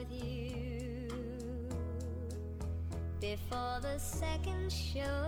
[0.00, 1.08] with you
[3.20, 5.26] Before the second show.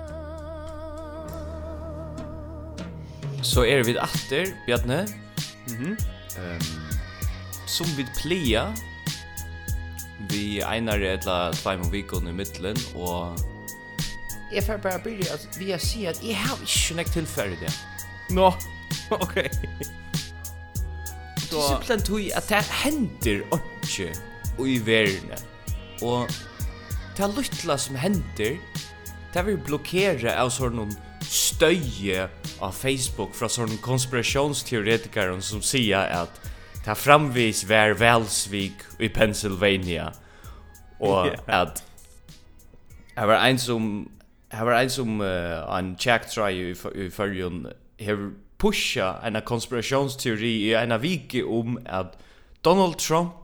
[3.42, 5.08] Så er vi atter, Bjarne
[5.68, 5.96] Mhm.
[6.38, 6.60] Ehm
[7.66, 8.72] Som vi plia
[10.30, 13.36] Vi einar etla tveim og vikon i middelen Og
[14.52, 17.72] Jeg får bare byrja at vi har sier at jeg har ikke nek tilfærd det
[18.30, 18.52] Nå, no.
[19.10, 19.34] ok.
[19.34, 19.50] Det
[21.58, 24.14] er simpelthen tog at det hender ikke
[24.68, 25.32] i verden.
[26.02, 26.30] Og
[27.16, 28.58] det lytla som hender,
[29.32, 32.26] det vil blokkere av sånn støye
[32.62, 36.40] av Facebook fra sånn konspirasjonsteoretikere som sier at
[36.82, 40.10] det framvis vær velsvik i Pennsylvania.
[41.00, 41.62] Og yeah.
[41.62, 41.84] at
[43.12, 44.08] det var en som
[44.52, 47.70] Det var en som uh, en tjekktrei i, i fyrjun
[48.04, 48.18] har
[48.60, 52.18] pusha en konspirationsteori i en vike om at
[52.64, 53.41] Donald Trump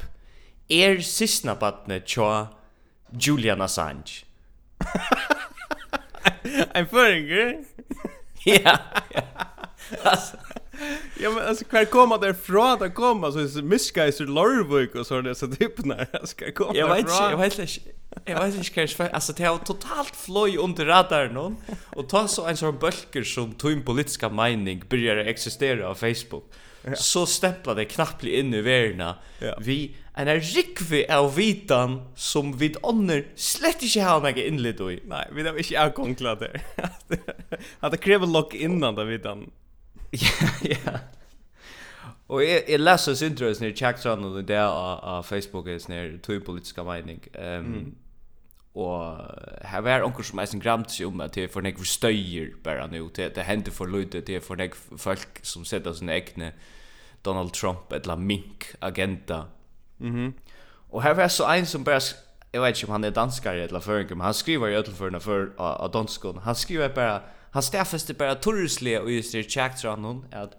[0.69, 2.48] er sistna badne tja
[3.12, 4.24] Julian Assange.
[6.74, 7.64] Ein föringer?
[8.44, 8.78] ja,
[9.14, 9.22] ja.
[11.20, 15.46] Men alltså kvar komma där från att komma så är miskaiser Lorvik och sådär så
[15.48, 17.80] typ när jag ska komma Jag vet inte, jag vet inte.
[18.24, 21.56] Jag vet inte kanske alltså det har totalt flöj under radarn någon
[21.96, 26.44] och ta så en sån bölker som tog in politiska mening börjar existera på Facebook
[26.97, 29.14] så stämplar det knappt in i världen.
[29.39, 29.55] Ja.
[29.61, 35.00] Vi en är rikvi av vitan som vid ånder slett inte har mig innlitt i.
[35.06, 36.61] Nej, vi har ikke avkonkla det.
[37.80, 39.50] Att det kräver lock innan det vitan.
[40.11, 40.98] Ja, ja.
[42.28, 46.42] Og jeg, jeg leser syndrøs nere tjekksan og det av, av Facebook er nere tog
[46.45, 47.23] politiska mening.
[47.39, 47.95] Um, mm.
[48.75, 49.23] Og
[49.64, 52.89] her var onker som eisen gramt seg om at det er for nek støyer bare
[52.92, 53.08] nu.
[53.17, 56.52] Det, det hender for lite, det er for nek folk som setter sine egne
[57.28, 59.46] Donald Trump eller mink agenda.
[59.96, 60.11] Mhm.
[60.11, 60.33] Mm -hmm.
[60.90, 62.00] och här var så en som bara
[62.52, 65.20] jag vet inte om han är danskare eller förringar men han skriver ju öll förna
[65.20, 66.38] för av danskon.
[66.38, 70.52] Han skriver bara han stäffeste bara turisle och just det checkt så någon att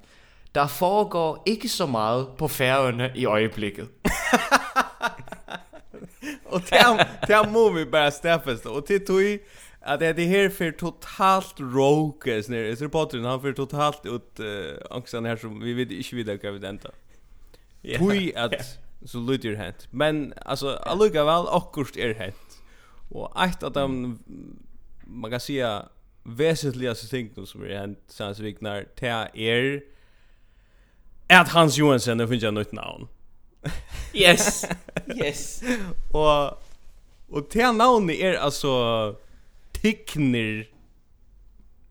[0.51, 3.89] där foregår inte så mycket på färjorna i ögonblicket.
[6.45, 9.39] och det det må vi bara stäffeste och till tog
[9.81, 14.39] att det här för totalt rogue snär är på Potter han för totalt ut
[14.89, 16.89] angsten här som vi vet inte vidare kan vi vänta.
[17.81, 19.87] Tui att så lyder hänt.
[19.91, 22.61] Men alltså alluga väl akkurst är hänt.
[23.09, 24.19] Och ett av dem
[25.05, 25.85] man kan säga
[26.23, 29.83] väsentligaste ting som är hänt sen så viknar till er
[31.27, 33.07] at Hans Johansson finns jag nytt namn.
[34.13, 34.65] yes.
[35.15, 35.63] Yes.
[36.11, 36.63] och
[37.29, 39.15] och till namnet är alltså
[39.81, 40.67] Tickner.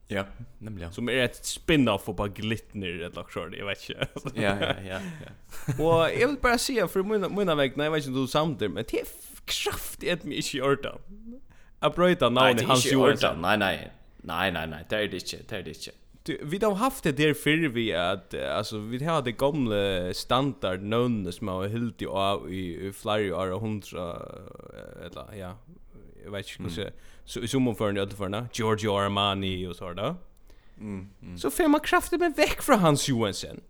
[0.09, 0.25] Ja,
[0.59, 0.93] nämligen.
[0.93, 4.41] Som är ett spin-off på glittner eller lag short, jag vet inte.
[4.41, 5.84] ja, ja, ja, ja.
[5.84, 8.60] och jag vill bara säga för mina mina väg, nej, jag vet inte du samt
[8.60, 9.06] men det är
[9.44, 10.99] kraft ett mig i orta.
[11.81, 13.37] Jag bröta namn i hans orta.
[13.41, 13.93] Nej, nej.
[14.16, 15.91] Nej, nej, nej, det är det inte, det är det inte.
[16.22, 20.82] Du, vi har haft det där för vi att alltså vi har det gamla standard
[20.82, 22.06] någon som har hyllt i
[22.49, 24.16] i flyer år 100
[25.05, 25.56] eller ja,
[26.25, 26.91] jag vet inte hur
[27.28, 30.15] så i summan för det förna Giorgio Armani och så där.
[30.81, 31.39] Mm, mm.
[31.39, 33.61] Så får man kraftigt med väck från Hans Johansson.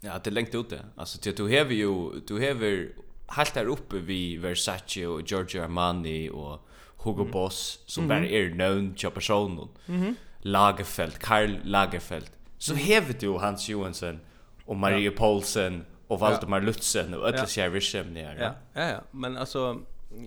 [0.00, 0.80] Ja, det är längt ute.
[0.96, 2.88] Alltså till du har ju du har
[3.34, 7.30] helt där uppe vi Versace och Giorgio Armani och Hugo mm.
[7.30, 8.20] Boss som mm -hmm.
[8.20, 9.68] bara är known till personen.
[9.86, 10.14] Mm.
[10.38, 12.30] Lagerfeld, Karl Lagerfeld.
[12.58, 14.20] Så har du Hans Johansson
[14.64, 15.12] och Marie ja.
[15.16, 16.66] Paulsen och Valdemar ja.
[16.66, 18.34] Lutzen och alla ja.
[18.38, 19.00] Ja, ja, ja.
[19.10, 19.80] Men alltså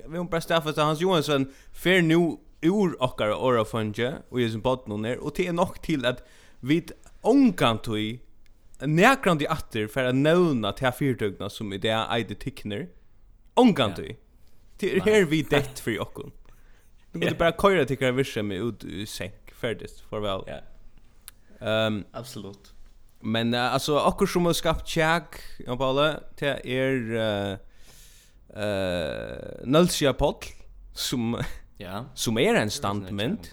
[0.08, 5.04] vi har bara staffat Hans Johansson fer nu ur okkara orðafunge og í sum botnun
[5.06, 6.24] ner og til er nok til at
[6.62, 6.94] vit
[7.26, 8.20] ongantu
[8.84, 12.88] nekrandi atter for at nevna til fyrtøgna som i det eide tikner.
[13.56, 14.04] Ongantu.
[14.04, 14.16] Ja.
[14.80, 16.34] Til er her vi dett for okkum.
[17.14, 20.44] Du måste bara köra till kan vissa med ut sänk färdigt för väl.
[20.48, 20.60] Ja.
[21.68, 22.74] Ehm absolut.
[23.22, 25.26] Men uh, alltså akkur som har skapt check
[25.68, 27.58] och bara till er eh
[28.62, 30.44] eh Nalsia Poll
[30.94, 31.44] som
[31.80, 32.06] Ja.
[32.16, 33.52] Som er en standmynd.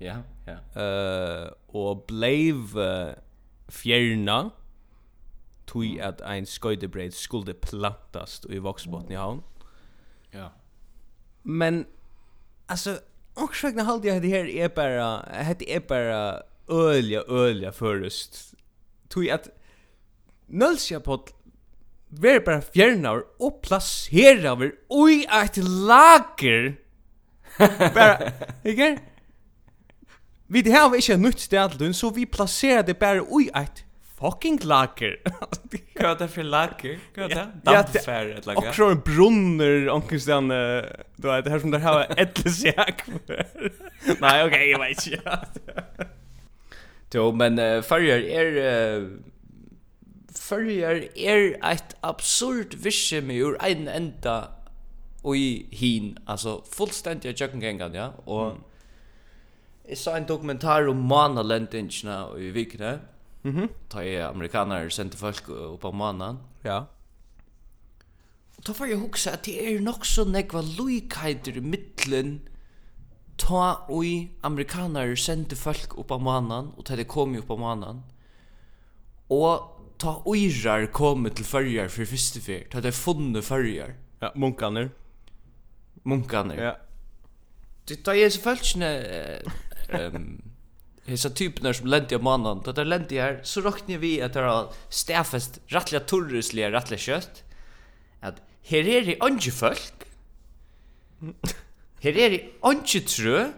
[0.00, 0.58] Ja, ja.
[0.76, 3.14] Eh uh, og bleiv uh,
[3.68, 4.50] fjerna
[5.66, 9.42] tui at ein skøydebreid skulle plantast i voksbotten i havn.
[10.34, 10.48] Ja.
[11.42, 11.86] Men
[12.68, 12.98] alltså
[13.36, 18.54] Oksvegna sjögna jeg jag det här är bara hette er bara ølja, ølja først.
[19.08, 19.48] Tui at
[20.48, 21.26] nølsja på
[22.10, 25.26] ver bara fjernar og placera över oj
[25.56, 26.76] lager
[27.94, 28.32] Bara,
[28.64, 28.96] ikke?
[30.50, 33.84] Vi det har ikke nytt sted til så vi placerar det bara ui ett
[34.20, 35.16] fucking lager.
[35.96, 36.98] Hva er det for lager?
[37.14, 37.44] Hva er det?
[37.64, 38.68] Dampfer et lager.
[38.68, 43.06] Akkurat en brunner omkring du vet, her som der har ettelsjak.
[44.20, 46.08] Nei, ok, jeg vet ikke.
[47.14, 48.60] Jo, men uh, farger er...
[48.60, 49.08] Uh,
[50.36, 54.36] farger er et absurd visse med ur en enda
[55.22, 58.62] och i hin alltså fullständigt jag kan ja och mm.
[59.94, 62.98] Sa en dokumentär om Mana Lentinchna i vikna.
[63.42, 63.68] Mhm.
[63.88, 66.36] Ta är amerikaner sent folk upp på Mana.
[66.62, 66.86] Ja.
[68.56, 72.40] Og da får jag huxa at det är nok så nekva lojkajter i mittlen
[73.40, 77.56] ta oi amerikaner sent folk upp på Mana och ta det kom ju upp på
[77.56, 78.02] Mana.
[79.28, 83.94] Och ta oirar kom till färjar för första för ta det funne färjar.
[84.20, 84.88] Ja, munkarna
[86.02, 86.54] munkarna.
[86.54, 86.76] Ja.
[87.88, 88.88] Det tar ju så fältne
[89.88, 90.42] ehm
[91.10, 94.44] Hesa typnar som lendi av mannen, da där lendi her, så råknar vi at det
[94.44, 97.40] har stäfest rättliga torrusliga rättliga kjøtt,
[98.20, 100.04] at her er det andre folk.
[102.04, 103.48] Her er det andre trø.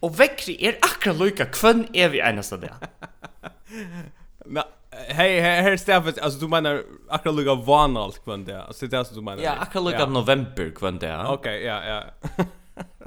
[0.00, 2.70] Og vekkri er akkurat loika kvønn er vi eneste det.
[4.50, 8.62] Men hej hej här Stefan alltså du menar akkurat lugga vanalt kvant det.
[8.62, 9.42] Alltså det är så du menar.
[9.42, 11.32] Ja, akkurat lugga november kvant där.
[11.32, 12.04] Okej, ja, ja.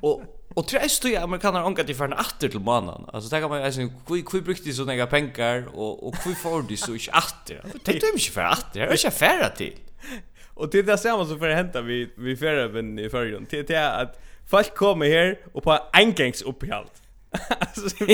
[0.02, 0.22] Och
[0.56, 3.06] Och tre stod jag amerikaner ångat i färna atter till mannen.
[3.14, 6.78] Alltså tänker man alltså hur hur brukte de såna pengar och och hur får de
[6.78, 7.62] så inte atter?
[7.84, 8.80] Tänk du inte för atter.
[8.80, 9.78] Jag är inte färra till.
[10.54, 13.48] Och det det samma som för hämta vi vi färra i förgrund.
[13.50, 16.88] Det är att folk kommer här och på engångs uppehåll
[17.60, 18.06] alltså,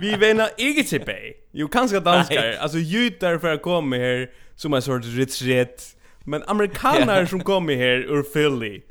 [0.00, 1.12] vi vänner inte tillbaka.
[1.52, 2.56] Jo, kanske danskar.
[2.60, 5.96] Alltså, jytar för att komma här som en sorts reträtt.
[6.24, 8.82] Men amerikaner som kommer här ur Philly.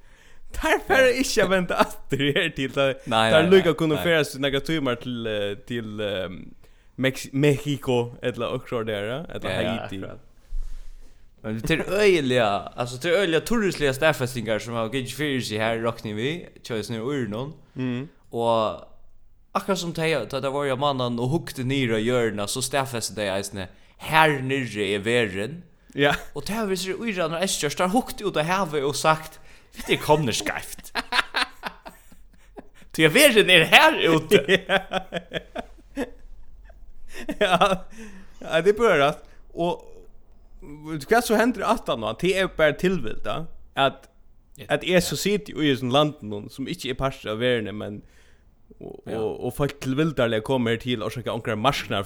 [0.61, 4.59] Där för inte jag vänta att det är till där, där kunna kunde sig några
[4.59, 6.53] timmar till, till um,
[6.95, 10.01] Mex Mexico eller också där, eller Haiti.
[10.01, 10.07] Ja,
[11.41, 15.57] Men det är öjliga, alltså det är öjliga turistliga stäffestingar som har gett för sig
[15.57, 17.53] här i Rocknivy, tjöjs nu ur någon.
[17.75, 18.07] Mm.
[18.29, 18.94] Och
[19.55, 23.15] akkurat som det da det var jo mannen og hukte nere i hjørna, så stedfeste
[23.15, 25.63] det eisne, her nere er veren.
[25.95, 26.13] Ja.
[26.35, 29.39] Og det har vi ser uiran og Estjørs, der hukte ut av havet og sagt,
[29.87, 30.91] det kommer skreift.
[32.95, 34.43] Ty veren er her ute.
[37.41, 37.57] ja.
[38.41, 39.23] ja, det bør at,
[39.53, 39.83] og
[41.07, 44.09] hva så hender att han nå, det er bare tilvilt da, at,
[44.69, 48.01] at jeg så sitter jo i sånn landen som ikke er parst av verene, men
[48.79, 49.17] och ja.
[49.17, 52.03] och folk tillvildarliga kommer till och sjekke onkra marsknar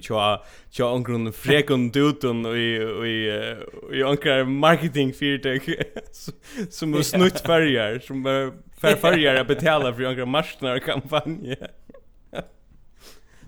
[0.00, 5.60] tja tja onkra frekon dutun och i och i i marketing fyrtag
[6.70, 8.24] som har snutt färger som
[8.80, 11.56] fär färger att betala för onkra marsknar kampanj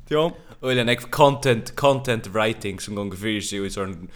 [0.08, 0.32] Ja.
[0.62, 4.08] Eller next content content writing som gånger fyrir sig i sånn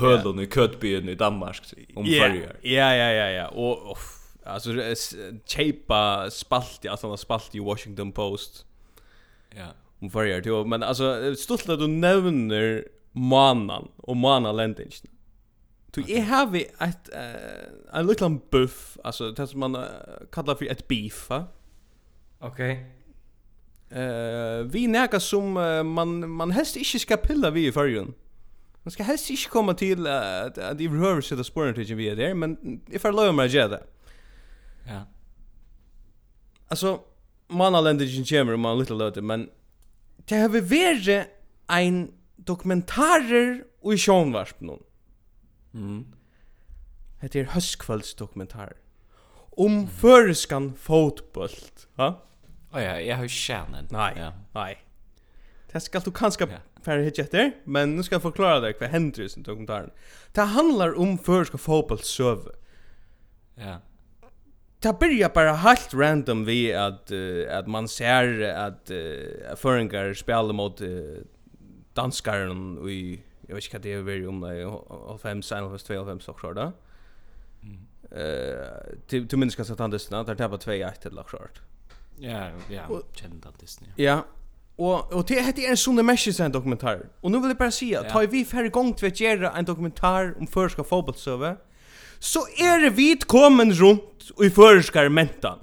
[0.00, 1.60] hølun i köttbyn i Danmark
[1.94, 2.56] om färger.
[2.62, 3.48] Ja ja ja ja.
[3.48, 3.98] Och
[4.46, 4.70] Alltså
[5.46, 8.66] chepa spalt i alltså spalt i Washington Post.
[9.56, 9.66] Ja.
[9.98, 14.92] Om varje till men alltså stolt att du nämner manan och manalendingen.
[15.90, 19.84] Du är har vi ett uh, en liten buff alltså det som man uh,
[20.32, 21.30] kallar för ett beef.
[21.30, 21.50] Okej.
[22.38, 22.84] Okay.
[23.90, 28.14] Eh uh, vi näka som uh, man man helst inte ska pilla vi i förrjun.
[28.82, 32.16] Man ska helst inte komma till uh, att i behöver sätta spåren till vi är
[32.16, 33.82] där men ifall lömer jag det.
[34.86, 35.06] Ja.
[36.68, 37.00] Alltså
[37.48, 39.50] man har landat i chamber man lite lot men
[40.16, 41.26] det har varit
[41.68, 44.82] en dokumentarer och i sjönvarsp någon.
[45.74, 46.06] Mm.
[47.20, 48.76] Det är höstkvällsdokumentarer
[49.56, 49.88] om mm.
[49.88, 51.48] förskan fotboll,
[51.94, 52.20] va?
[52.72, 53.88] Ja, ja, jag har kärnan.
[53.90, 54.14] Nej.
[54.16, 54.32] Ja.
[54.52, 54.84] Nej.
[55.72, 56.48] Det ska du kanske
[56.82, 59.90] för hit efter, men nu ska jag förklara dig vad händer i dokumentaren.
[60.32, 62.38] Det handlar om förska fotbollssöv.
[63.54, 63.80] Ja
[64.84, 70.52] det börjar bara helt random vi att uh, att man ser att uh, föringar spelar
[70.52, 71.18] mot uh,
[71.94, 72.46] danskar
[72.78, 75.78] och i jag vet inte vad det är vi om det är 5 sen av
[75.78, 76.72] två 5 så så där.
[78.10, 81.60] Eh till till minst kan sätta andra snart där tappar 2-1 eller klart.
[82.18, 83.90] Ja, ja, kända Disney.
[83.96, 84.24] Ja.
[84.76, 87.08] Och och det heter en sån message sen dokumentär.
[87.20, 90.34] Och nu vill jag bara säga, tar vi för gång till att göra en dokumentär
[90.38, 91.48] om förska fotbollsöver.
[91.48, 91.58] Mm
[92.24, 95.60] så er vi kommen rundt i føreskar mentan.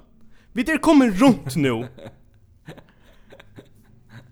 [0.54, 1.86] Vi er kommen rundt nu.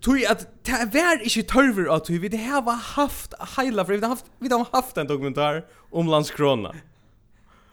[0.01, 3.93] Tui at det var ikke tørver at tui, vi det her var haft heila, for
[3.93, 5.61] vi har haft, vi har haft en dokumentar
[5.91, 6.71] om landskrona.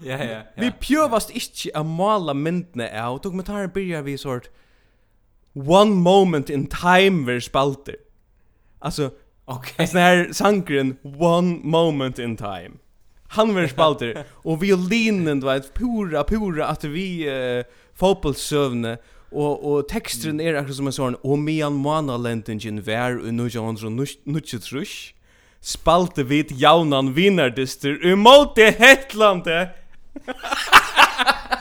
[0.05, 0.43] Ja, ja, ja.
[0.59, 4.51] Vi pjøvast ikke å mala myndene av, dokumentaren byrjar vi sort
[5.55, 7.97] One Moment in Time ver spalter.
[8.81, 9.11] Altså,
[9.47, 9.87] okay.
[9.87, 12.79] sånn her sangren One Moment in Time
[13.29, 18.99] han var spalter och violinen var pura pura att vi uh, fotbollssövne
[19.31, 23.85] Og, og texten er akkurat som en sånn Og medan manalendingen vær och nu jans
[23.85, 23.93] og
[24.25, 25.13] nutjetrush
[25.61, 29.69] Spalte vid jaunan vinnardister emot det hetlande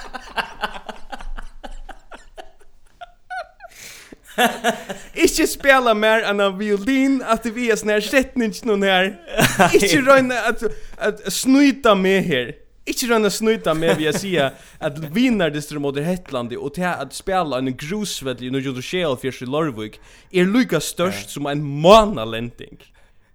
[5.25, 9.11] Ikke spela mer enn av violin at vi er sånn her setning noen her.
[9.77, 10.63] Ikke røyne at,
[10.97, 12.55] at snuita med her.
[12.87, 17.59] Ikke røyne snuita med vi sier at vinar distro mot Hetlandi og til at spela
[17.59, 19.97] en grusvedli når du skjel fyrst i Lorvik
[20.31, 22.79] er lykka størst som en manalending.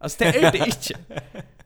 [0.01, 0.97] Altså det er det ikke.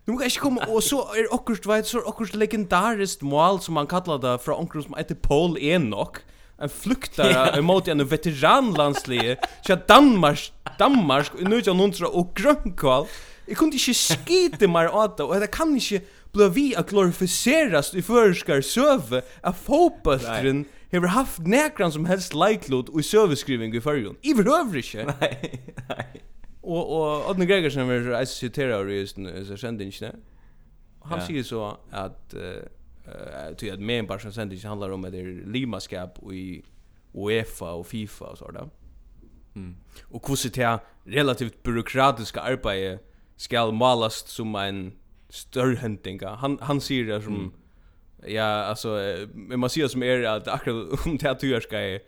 [0.07, 3.75] Nu kan ikke komme, og så er okkurst, vet, så er okkurst legendarist mål som
[3.75, 6.21] man kallar det fra okkurst som heter Paul Enoch
[6.59, 13.07] en fluktare emot en veteranlandslige till Danmark Danmark nu jag nontra och grönkval
[13.47, 16.01] jag kunde inte skita mer åt det och det kan inte
[16.33, 22.89] bli vi att glorificeras i förskar söve av fotbollstren har haft nekran som helst leiklod
[22.89, 26.23] och i søveskriving i förrgon i övrigt nej nej
[26.67, 30.13] Og, og Odne Gregersen vill citera just nu så kände inte
[31.05, 32.35] han sier så att
[33.07, 36.65] eh uh, att men bara sen det handlar om det är limaskap i
[37.15, 38.69] UEFA och FIFA och sådär.
[39.55, 39.77] Mm.
[40.03, 43.03] Och hur det relativt byråkratiska arbete
[43.37, 44.93] skall malast som en
[45.29, 46.35] störhäntinga.
[46.35, 47.53] Han han ser det som mm.
[48.27, 48.89] ja alltså
[49.35, 51.99] men man ser som är att akkurat om det att du ska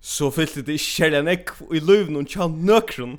[0.00, 3.18] så fyllde det ikke kjærlig enn ek i løven og tja nøkron.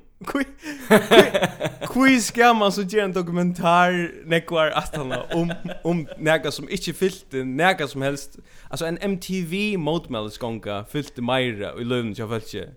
[1.90, 3.96] Kui skal man så gjøre en dokumentar
[4.28, 5.52] nekvar at han om
[5.84, 8.40] om näka som ikke fyllde näka som helst.
[8.72, 12.70] Altså en MTV motmälles gånga fyllde Maira i luven tja fällde.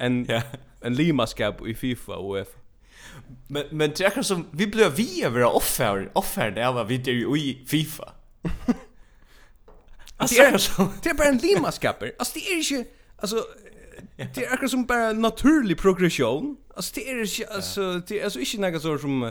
[0.00, 0.42] enn ja.
[0.84, 2.56] en limaskap i FIFA og UEFA.
[3.48, 7.12] Men men det är som vi blev vi över offer offer där var vi det
[7.12, 8.04] i FIFA.
[10.16, 11.66] Alltså det är så det är bara en Lima.
[11.66, 12.84] Alltså det är ju
[13.20, 13.44] Alltså
[14.16, 16.56] det är akkurat som bara naturlig progression.
[16.74, 19.30] Alltså det är alltså det är alltså inte något så som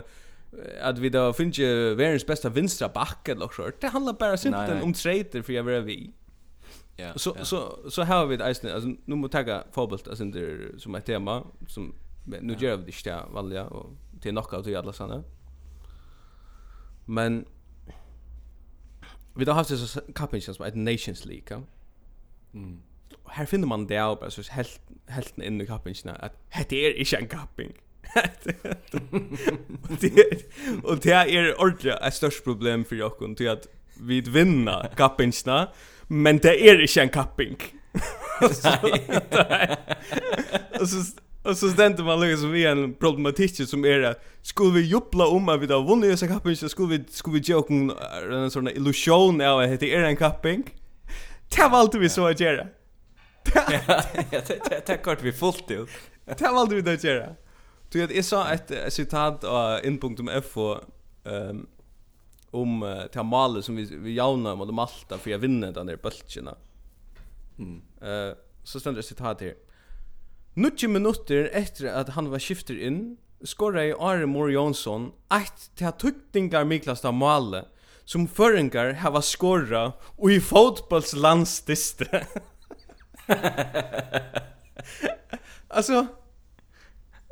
[0.82, 3.70] att vi då finner ju världens bästa vinstra back eller så.
[3.80, 6.12] Det handlar bara simpelt om trader för jag vill vi.
[6.96, 7.12] Ja.
[7.16, 11.06] Så så så har vi det alltså nu måste ta fotboll alltså det som ett
[11.06, 11.94] tema som
[12.24, 15.22] nu gör vi det där välja och till knockout i alla såna.
[17.06, 17.44] Men
[19.34, 21.62] vi då har haft så kappingen som ett Nations League.
[22.54, 22.82] Mm
[23.30, 26.32] här finner man det av, altså, helt, helt in i kappingsene, att
[26.68, 27.72] det är inte en kapping.
[29.90, 30.24] och det,
[30.84, 33.66] og det er ordentlig et størst problem för jag til att
[34.00, 35.66] vi vinner kappingsene,
[36.08, 37.56] men det är inte en kapping.
[40.80, 40.98] Och så,
[41.42, 45.48] och så ständer man liksom vi en problematik som är att skulle vi jubla om
[45.48, 47.74] att vi har vunnit dessa disse så skulle vi, skulle vi joke
[48.32, 50.62] en sån illusion av att det är en kapping?
[51.56, 52.66] Det var alltid vi så att göra.
[53.54, 55.88] Det det kort vi fullt ut.
[56.24, 57.34] Det valde vi då göra.
[57.88, 60.56] Du vet, jag sa ett citat av in.f
[61.24, 61.66] um,
[62.50, 66.54] om till Malle som vi vi jauna mot Malta för jag vinner den där bultjena.
[67.58, 67.82] Mm.
[68.02, 69.54] Eh så ständer citat här.
[70.54, 75.92] Nutje minutter efter att han var skifter in skorra i Are Mor Jonsson ett till
[75.92, 77.64] tuttingar Miklasta Malle
[78.04, 82.26] som förringar hava skorra och i fotbollslandsdiste.
[85.68, 86.06] alltså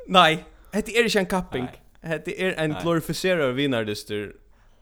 [0.07, 1.67] nej, det är inte en kapping.
[2.01, 4.33] Det är en glorificerad vinnardyster.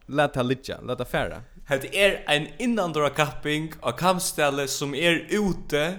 [0.05, 1.41] Låt ta litja, låt ta färra.
[1.67, 5.97] Det är en innandra kapping av kampställe som är ute.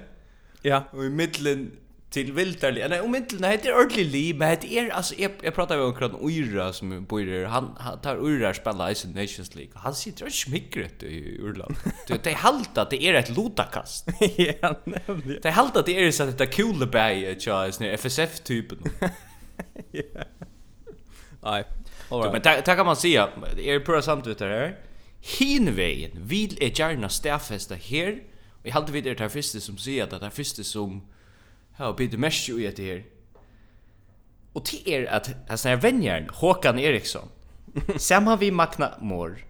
[0.62, 0.84] Ja.
[0.90, 1.70] Och i mitten
[2.10, 2.86] till vildarlig.
[2.90, 5.82] Nej, om inte det är ordentlig liv, men det är alltså jag jag pratar ju
[5.82, 7.44] om kran Uira som bor där.
[7.44, 9.72] Han, han tar Ura spela i sin Nations League.
[9.74, 11.76] Han sitter och smickret i Urland.
[12.06, 14.08] Du det är halt att det är ett lotakast.
[14.36, 15.40] ja, nämligen.
[15.42, 18.40] Det är halt att det är så att det är cool by Charles nu FSF
[18.40, 18.78] typen.
[19.90, 20.02] ja.
[21.42, 21.64] Nej.
[22.10, 22.32] All right.
[22.32, 23.24] Men där kan man se
[23.56, 24.76] det är pura samtidigt där.
[25.20, 28.22] Hinvägen vill är gärna stäffesta här.
[28.62, 31.08] Vi hade vid det här första som säger att det här första som
[31.78, 33.04] har bitte mest ju i det här.
[34.52, 37.28] Och till er att alltså här vänjaren Håkan Eriksson.
[37.96, 39.44] Samma vi Magna Mor.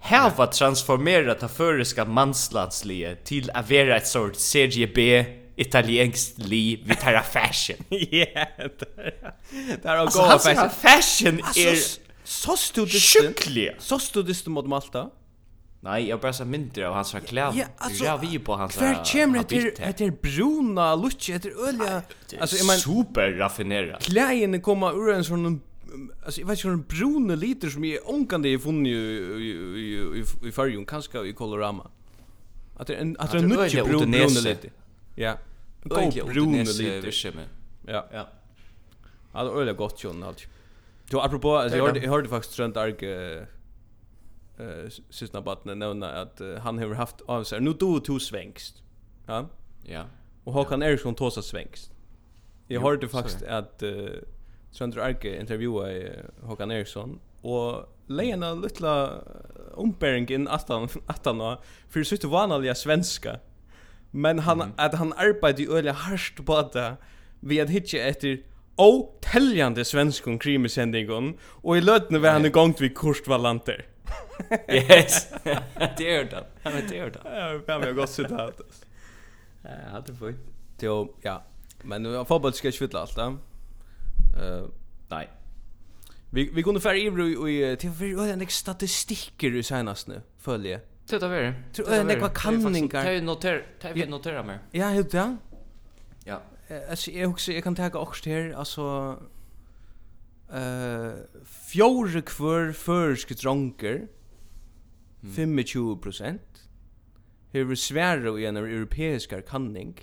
[0.00, 5.24] Här var transformerat av föreska manslandslige till att vara ett sort Serie B
[5.56, 7.76] italienskt liv vi tar fashion.
[7.88, 8.68] Ja.
[9.82, 10.70] Där har gå fashion.
[10.70, 11.76] Fashion är
[12.24, 15.10] så stod det så stod det mot Malta.
[15.80, 17.58] Nej, jag bara så mindre av hans kläder.
[17.58, 18.76] Ja, alltså, jag vi på hans.
[18.76, 22.02] Kvar kommer det heter bruna lucci, heter olja.
[22.40, 24.02] Alltså är man super raffinerad.
[24.02, 25.60] Kläderna kommer ur en sån
[26.24, 30.52] alltså jag vet inte en bruna liter som är onkande i funnit i i i
[30.52, 31.90] färgen kanske i Colorama.
[32.76, 34.70] Att det en att det är lucci bruna liter.
[35.14, 35.38] Ja.
[35.82, 37.44] Gå bruna liter.
[37.86, 38.06] Ja.
[38.12, 38.28] Ja.
[39.32, 40.46] Alltså olja gott ju allt.
[41.10, 42.94] Du apropå, jag hörde jag hörde faktiskt sånt arg
[44.58, 48.82] eh sistna batten nämna att han har haft av sig nu då två svängst.
[49.26, 49.48] Ja.
[49.84, 50.04] Ja.
[50.44, 50.82] Och Håkan.
[50.82, 51.92] Eriksson tåsa svängst.
[52.66, 54.08] Jag hörde faktiskt att uh,
[54.70, 55.86] Söndra Arke intervjua
[56.42, 59.20] Håkan Eriksson och Lena lilla
[59.76, 61.56] umbering in attan att han
[61.88, 63.38] för sitt vanliga svenska.
[64.10, 64.72] Men han mm.
[64.76, 66.96] att han arbetade ju öliga harst på det
[67.40, 68.40] vi hade hitta efter
[68.76, 73.86] otäljande svenskon krimisendingon och i lötne var han igång vid kursvalanter.
[74.68, 75.28] yes.
[75.96, 76.44] det är det.
[76.62, 77.20] Ja, men det är det.
[77.24, 78.52] Ja, jag har gått sitt här.
[79.62, 80.34] Ja, jag hade fått.
[80.80, 81.42] Jo, ja.
[81.82, 83.18] Men nu har fotboll ska inte fylla allt.
[83.18, 84.64] Eh,
[85.08, 85.28] nej.
[86.30, 90.80] Vi vi kunde färra över i till för en statistiker i senast nu, följe.
[91.06, 91.54] Titta vad det?
[91.72, 93.04] Tror jag några kanningar.
[93.04, 94.58] Tar ju noter, tar vi notera mer.
[94.70, 95.36] Ja, helt ja.
[96.24, 96.40] Ja.
[96.90, 99.16] Alltså jag också jag kan ta också här alltså
[100.52, 101.12] eh
[101.68, 104.06] Fjore kvör føreske dronker,
[105.22, 106.38] 25%,
[107.52, 109.98] hever svære i en europeiskar kanning,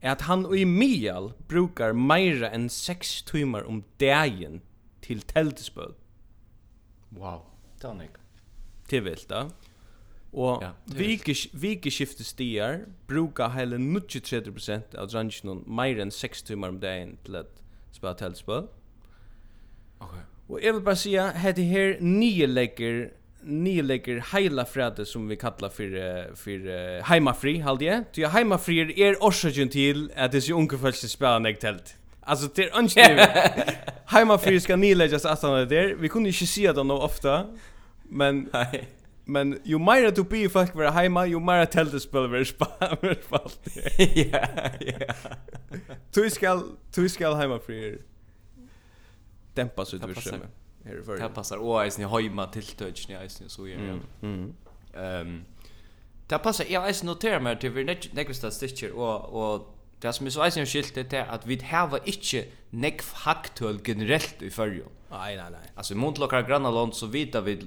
[0.00, 4.62] er at han og i mial brukar meira enn 6 timmar om dagen
[5.02, 5.96] til teltespøl.
[7.10, 7.42] Wow,
[7.82, 8.12] tannig.
[8.88, 9.48] Til vilt da.
[10.32, 10.70] Og ja,
[11.58, 17.64] vikeskifte stier brukar heile 93% av dransjonen meira enn 6 timmar om dagen til at
[17.90, 18.68] spela teltespøl.
[19.98, 20.22] Okay.
[20.50, 23.06] Og jeg vil bare si at det her nye lägger
[23.42, 28.04] nye lägger heila frede som vi kallar för for uh, heimafri, halde jeg.
[28.12, 31.96] Så heimafri er orsaken til at det unge unga folk spelar näkt helt.
[32.22, 33.28] Alltså det är inte
[34.06, 35.94] hemmafri ska nio läggas att han där.
[35.94, 37.46] Vi kunde inte se det nog ofta.
[38.04, 38.88] Men nej.
[39.24, 42.44] Men ju mer att du blir folk vara hemma, ju mer att helt spel vara
[42.44, 43.60] spalt.
[44.14, 44.48] Ja,
[44.80, 45.14] ja.
[46.12, 46.62] Tu skal,
[46.94, 47.98] tu skal hemma för
[49.54, 50.30] dämpa så det så
[50.84, 51.18] här i förr.
[51.18, 53.98] Det passar och isen i hemma till touch i är så gör jag.
[54.22, 54.54] Mm.
[54.94, 55.44] Ehm
[56.30, 60.30] Det passar jag isen noterar mig till vi nästa statistiker och och det som är
[60.30, 64.84] så eisen skilt det är att vi har inte nekv haktöl generellt i förr.
[65.10, 65.70] Nej nej nej.
[65.74, 67.66] Alltså mot lokala grannland så vidare vi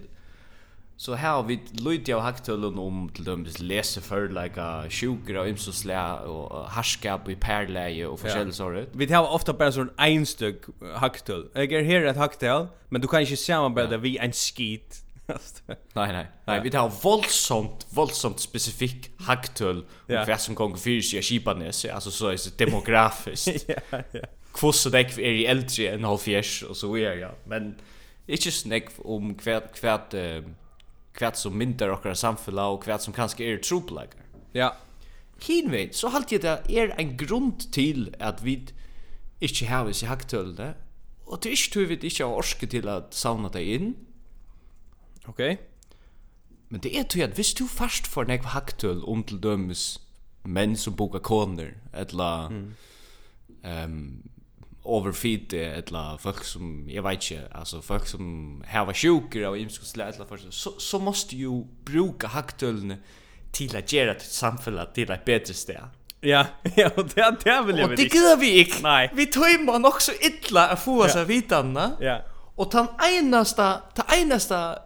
[0.97, 5.47] Så här har vi lite av hacktulen om till dömdes läse för lika sjuker och
[5.47, 8.86] imsoslä och harskap i pärläge och forskjellig sorg.
[8.91, 11.49] Vi har ofta bara sån en stück hacktull.
[11.53, 13.97] Jag är här ett hacktull, men du kan inte samarbeta ja.
[13.97, 15.03] vi en skit.
[15.67, 16.13] nej, nej.
[16.13, 16.62] Nej, ja.
[16.63, 22.12] vi tar våldsamt, våldsamt specifik hacktull och vad som kommer för sig i Kipanes, alltså
[22.12, 23.65] så är det demografiskt.
[23.91, 24.21] ja, ja.
[24.53, 27.32] Kvossa däck är i äldre än halvfjärs och så är Ja.
[27.45, 27.75] Men
[28.27, 30.13] inte snäck om kvärt, kvärt,
[31.13, 34.26] kvat som myndar okkara samfella og kvat som kanskje er tropleikar.
[34.54, 34.73] Ja.
[35.43, 38.62] Hinveit, så halt jeg det er en grund til at vi
[39.41, 40.73] ikke har oss i haktølene,
[41.26, 43.93] og det er ikke tog vi ikke har orske til at sauna deg inn.
[45.28, 45.41] Ok.
[46.69, 49.99] Men det er tog at hvis du først får nek haktøl om til dømes
[50.43, 52.63] menn som boka koner, eller mm.
[53.63, 54.23] um,
[54.84, 60.26] overfeed etla folk som jag vet inte alltså folk som har sjuka och imskos slätla
[60.26, 62.96] för så så måste ju bruka hacktulen
[63.52, 65.89] till att göra ett samhälle till ett bättre ställe.
[66.22, 67.89] Ja, ja, det det vill jag.
[67.89, 68.78] Och det gör vi inte.
[68.84, 69.12] Nej.
[69.13, 71.24] Vi tömmer nog så illa att få oss ja.
[71.24, 71.91] vitanna.
[72.00, 72.22] Ja.
[72.56, 72.88] Och den
[73.19, 74.80] enaste, den enaste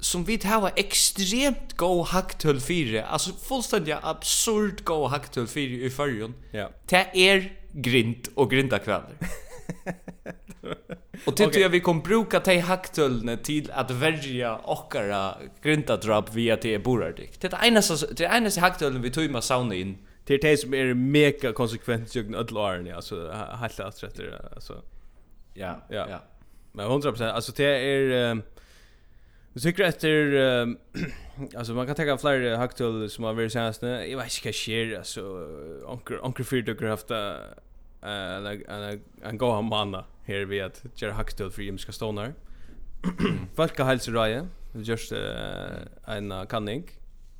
[0.00, 6.34] som vi har extremt go hacktull 4, alltså fullständigt absurd go hacktull 4 i förrjun.
[6.50, 6.70] Ja.
[6.86, 9.14] Det är grint og grinda kvelder.
[11.26, 11.70] og til okay.
[11.70, 15.22] vi kom bruka te hacktullne til at verja okkara
[15.62, 17.42] grinda drop via til borardik.
[17.42, 19.98] Det er ena så det är ena så vi tog med sauna inn.
[20.26, 24.20] Det är det som är mega konsekvent jag öll åren ja så helt rätt
[24.54, 24.82] alltså.
[25.54, 26.20] Ja, ja.
[26.72, 28.42] Men 100% alltså det är um,
[29.52, 30.78] Jag tycker efter um,
[31.56, 33.88] alltså man kan ta fler hacktull som har varit senast nu.
[33.88, 35.48] Jag vet inte vad sker alltså
[35.84, 41.12] onkel onkel Fyrd har haft en en en gå hem manna här vi att göra
[41.12, 42.34] hacktull för Jimska Stoner.
[43.54, 44.46] Folk har hälsa Raje.
[44.72, 45.12] Det just
[46.06, 46.90] en kanning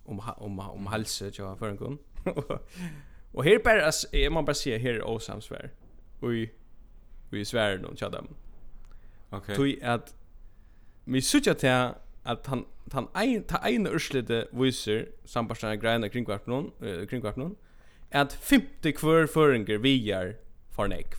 [0.04, 1.98] om om om hälsa jag för en gång.
[3.32, 5.70] Och här bara jag man bara säga här är osamsvär.
[6.20, 6.54] Oj.
[7.30, 8.24] Vi svär någon chatta.
[9.30, 9.38] Okej.
[9.38, 9.56] Okay.
[9.56, 10.14] Tui att
[11.04, 16.72] vi sutja til at han han ein ta ein urslite viser sambarstana greina kring kvarpnon
[16.82, 17.22] eh, kring
[18.10, 20.34] at 50 kvör føringar viar
[20.70, 21.14] för nek.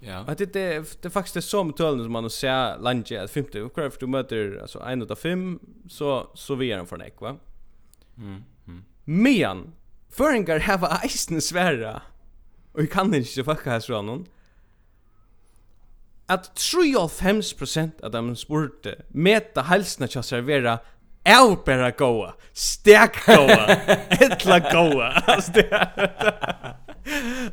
[0.00, 0.24] Ja.
[0.26, 3.92] Att det det det faktiskt är som tölnen som man ser lanje att 50 kvör
[4.00, 7.36] du möter alltså en av fem så så viar han för nek va.
[8.18, 8.44] Mm.
[8.66, 8.84] mm.
[9.04, 9.72] Men
[10.10, 12.02] föringar hava eisen svära.
[12.72, 14.26] Och vi kan inte fucka här så någon
[16.30, 20.78] at 3,5% av dem spurte meta halsene til å servera
[21.26, 23.66] Elbera goa, stek goa,
[24.16, 25.10] etla goa.
[25.26, 25.66] Alltså det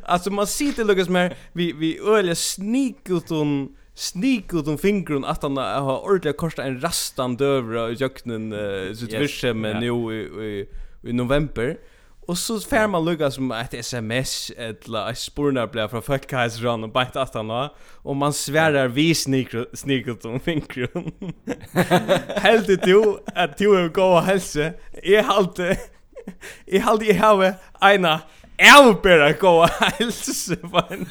[0.02, 6.00] Alltså man ser det Lucas mer vi vi öle snikutun snikutun fingrun att han har
[6.04, 9.22] ordentligt kostat en rastan dövra i jöknen uh, sitt yes.
[9.22, 9.80] virse med ja.
[9.80, 10.68] nu i, i,
[11.10, 11.76] i november.
[12.28, 17.16] Och så får man lugga som ett sms eller ett spurnar från folkhälsan och bänt
[17.16, 17.70] att han
[18.02, 21.12] och man svärar vi sniket om finkron.
[22.36, 24.72] Helt det ju att du är gå och hälsa.
[25.02, 25.78] Jag halte
[26.64, 28.20] Jag halte jag har ena
[28.56, 31.06] Elbera gå och hälsa på en.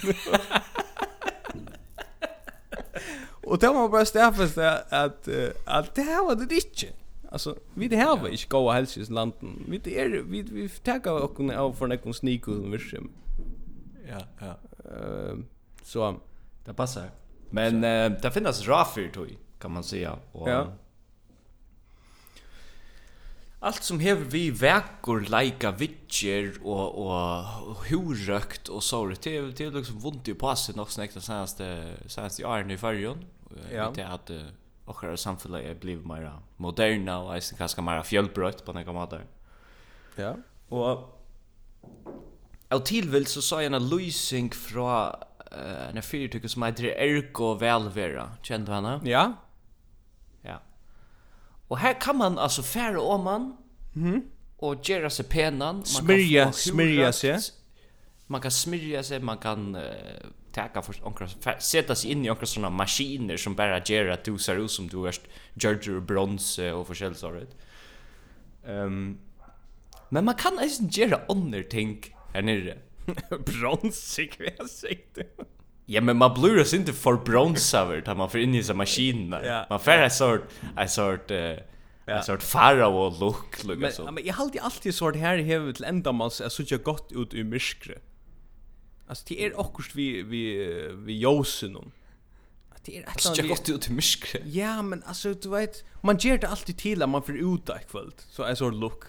[3.44, 5.28] Och det var bara stäffast att, att,
[5.66, 7.07] att det här var det inte.
[7.32, 9.66] Alltså vi det här var inte goda hälsa i landen.
[9.68, 13.12] Vi det är vi vi tackar och kunna av för någon sneak och vischem.
[14.10, 14.58] Ja, ja.
[14.92, 15.46] Ehm
[15.88, 16.20] så
[16.66, 17.12] det passar.
[17.50, 20.74] Men eh, det finns raffer tog kan man säga och ja.
[23.60, 27.08] Allt som hever vi veckor lika vitcher och
[27.68, 31.94] och hurökt och så det är det är liksom vondt i passet nog snäckt senaste
[32.08, 33.26] senaste åren i färjan.
[33.74, 33.92] Ja.
[33.96, 34.32] Det att
[34.88, 39.26] och samhället är blivit mer moderna och är ganska mer fjällbrött på några måter.
[40.16, 40.36] Ja.
[40.70, 41.18] Och
[42.70, 45.16] av tillvilt så sa jag en lysing från
[45.58, 48.32] uh, en fyrtycke som heter Ergo Välvera.
[48.42, 49.02] Känner du henne?
[49.04, 49.34] Ja.
[50.42, 50.62] Ja.
[51.68, 53.58] Och här kan man alltså färre om man
[53.96, 54.22] mm.
[54.58, 55.76] och göra sig penan.
[55.76, 57.40] Man smyrja, smyrja sig.
[58.28, 59.82] Man kan smyrja sig, man kan uh,
[60.58, 61.28] tacka för onkra
[61.60, 64.88] sätta sig in i onkra såna maskiner som bara ger att du ser ut som
[64.88, 65.16] du är
[65.54, 67.56] George Brons och förskäls så rätt.
[68.68, 69.18] Ehm
[70.10, 72.78] men man kan alltså göra under ting här nere.
[73.46, 74.20] Brons
[74.58, 75.18] jag sagt.
[75.86, 79.46] Ja, men man blir oss inte för bronsavert när man får in i såna maskiner.
[79.46, 79.66] Ja.
[79.70, 80.42] Man får en sort,
[80.78, 81.56] en sort, uh,
[82.10, 82.18] Ja.
[82.18, 84.12] En sort farao look lukka så.
[84.12, 87.44] Men jag har alltid alltid sort här hevet till ända man så gott ut i
[87.44, 87.98] myskre.
[89.08, 91.92] Alltså det är också vi vi vi josen om.
[92.70, 94.42] Att det är att det är gott ut i myskre.
[94.46, 97.82] Ja, men alltså du vet man ger det alltid till att man får ut där
[97.92, 98.12] kväll.
[98.30, 99.04] Så är så look.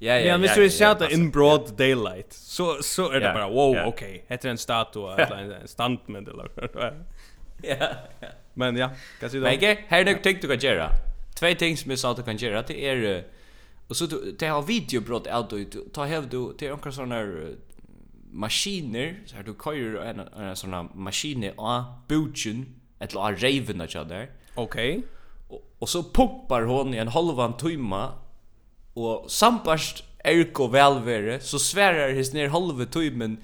[0.00, 0.38] Ja, ja, ja.
[0.38, 2.32] Men så är det in broad daylight.
[2.32, 3.88] Så så är det bara wow, yeah.
[3.88, 4.08] okej.
[4.08, 4.22] Okay.
[4.28, 6.50] Heter en statua eller en standment eller
[7.62, 7.88] Ja.
[8.54, 9.44] Men ja, kan se då.
[9.44, 10.90] Men här det tänkte du kan göra.
[11.38, 13.24] Två ting som jag sa att du kan göra det är
[13.88, 14.06] Och så
[14.38, 15.52] det har videobrott out
[15.92, 17.24] ta hävd du till några såna
[18.30, 22.66] maskiner så här du kör en en sån maskin a butchen
[22.98, 24.30] eller a raven och där.
[24.54, 25.02] Okej.
[25.78, 28.08] Och så pumpar hon i en halvan timme
[28.94, 33.36] och sambarst erko välvere så svärar his ner halva timmen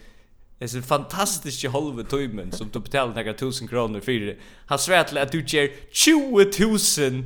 [0.58, 4.36] Det är en fantastisk halva timmen som du betalar några tusen kronor för.
[4.66, 7.24] Han svär till att du ger 20 000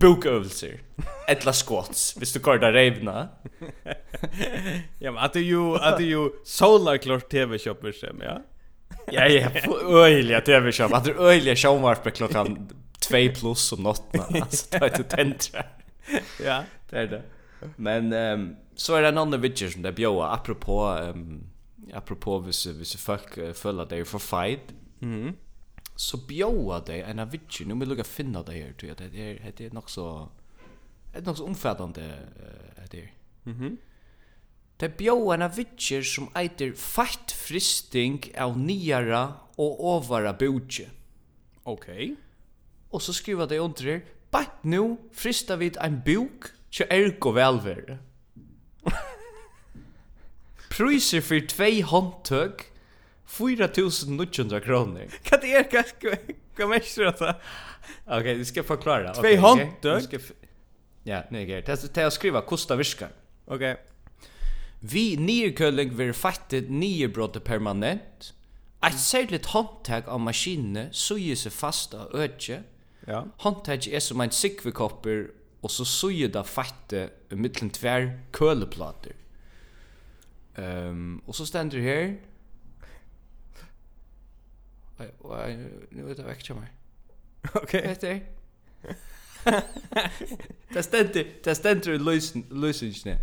[0.00, 0.80] bokövelser.
[1.28, 3.28] Ettla squats, hvis du kör där revna.
[4.98, 8.42] ja, men att det ju att det ju solar klart TV shopper som, ja.
[9.10, 9.50] ja, ja,
[9.82, 10.88] öjliga TV shop.
[10.92, 14.42] Att det öjliga showmar på klockan 2 plus om natten.
[14.42, 15.64] Alltså det är ett tentra.
[16.44, 17.22] ja, det är det.
[17.76, 21.44] Men um, så är det en annan vidger som det bjöa apropå um,
[21.94, 24.72] apropå hvis, hvis folk uh, føler at det er for fight.
[25.00, 25.10] Mhm.
[25.10, 25.36] Mm
[25.98, 29.24] så bjóa dei en av vitsi, nu vil lukka finna det her, tror jeg, det
[29.24, 30.28] er, det er nok så,
[31.10, 32.04] det er nok så omfattande
[32.38, 33.10] uh, det her.
[33.48, 33.78] Mm.
[34.78, 39.24] Det bjóa en av vitsi som eitir fætt fristing av niara
[39.58, 40.86] og ovara bjóa.
[41.66, 42.14] Okej.
[42.94, 47.98] Og så skriva det under her, bætt nu frista vid ein bjók, tja ergo velver.
[50.72, 52.68] Pryser for tvei håndtøk,
[53.28, 55.06] 4900 kronor.
[55.22, 55.62] Kan det är
[56.56, 57.36] kan man inte det?
[58.06, 59.14] Okej, vi ska förklara.
[59.14, 60.18] Två okay, ska
[61.02, 63.08] Ja, nej, det är det att skriva kosta viskar.
[63.44, 63.76] Okej.
[64.80, 68.34] Vi nyrkölling vi fattet nyrbrott permanent.
[68.86, 72.62] Ett särskilt håndtag av maskinen suger sig fast av ötje.
[73.06, 73.26] Ja.
[73.36, 79.12] Håndtag är som en sikvekopper och så suger det fattet mittlen tvär köleplater.
[80.56, 82.16] Um, och så ständer här
[84.98, 85.36] Och
[85.94, 86.72] nu vet vekk til meg.
[87.54, 87.82] Okej.
[87.86, 88.20] Vet du?
[90.74, 91.98] Det ständer, det ständer i
[92.50, 93.18] lösningen.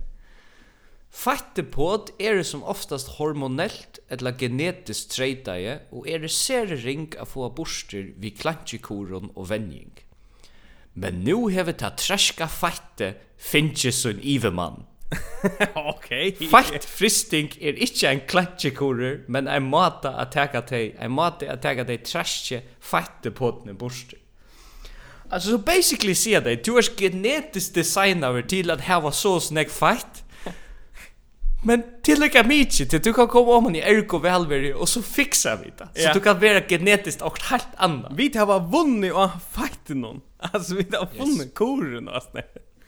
[1.15, 7.31] Fattepåd er det som oftast hormonellt eller genetiskt treitaje og er det ser ring av
[7.31, 9.93] få borster vid klantjekoron og vending.
[10.93, 14.85] Men nu hever ta træska fatte finnes en ivemann.
[15.75, 16.35] Okej.
[16.35, 16.47] Okay.
[16.47, 21.61] Fight fristing er ikkje ein klatchekurer, men ein mata at taka tei, ein mata at
[21.61, 24.15] taka tei trashje fighte potne borst.
[25.29, 30.23] Alltså så basically ser det, du är genetiskt designad till att ha så snäck fight.
[31.63, 35.71] Men tillräcka mycket till du kan komma om i Erko Valveri och så fixa vi
[35.77, 36.01] det.
[36.01, 38.15] Så du kan vara genetiskt och helt annan.
[38.15, 40.21] Vi har vunnit och fighten någon.
[40.37, 41.53] Alltså vi har vunnit yes.
[41.53, 42.45] koren och sånt.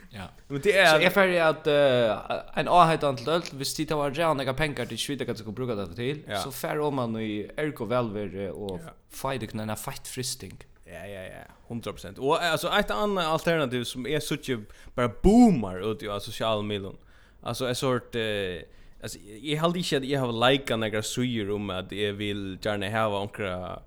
[0.09, 0.29] Ja.
[0.47, 4.53] Men det är jag för att uh, en avhet antal hvis det var jag några
[4.53, 6.37] pengar till Sverige kan så bruka det till ja.
[6.37, 8.91] så fär om man i Erko Valver och ja.
[9.09, 10.57] fight knäna fight fristing.
[10.85, 12.17] Ja ja ja, 100%.
[12.19, 14.59] Och alltså ett annat alternativ som är så typ
[14.95, 16.93] bara boomar ut i sociala medier.
[17.41, 18.21] Alltså en sort uh,
[19.01, 23.09] alltså jag har inte jag har likat några syer om att jag vill gärna ha
[23.09, 23.79] några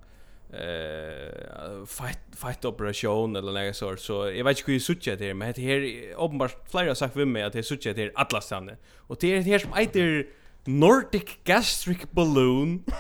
[0.53, 5.53] eh fight fight operation eller något så så jag vet inte hur sucha det men
[5.53, 9.37] det här uppenbart flera sagt för mig att det sucha det alla stannar och det
[9.37, 10.27] är det här som heter
[10.65, 12.85] Nordic gastric balloon.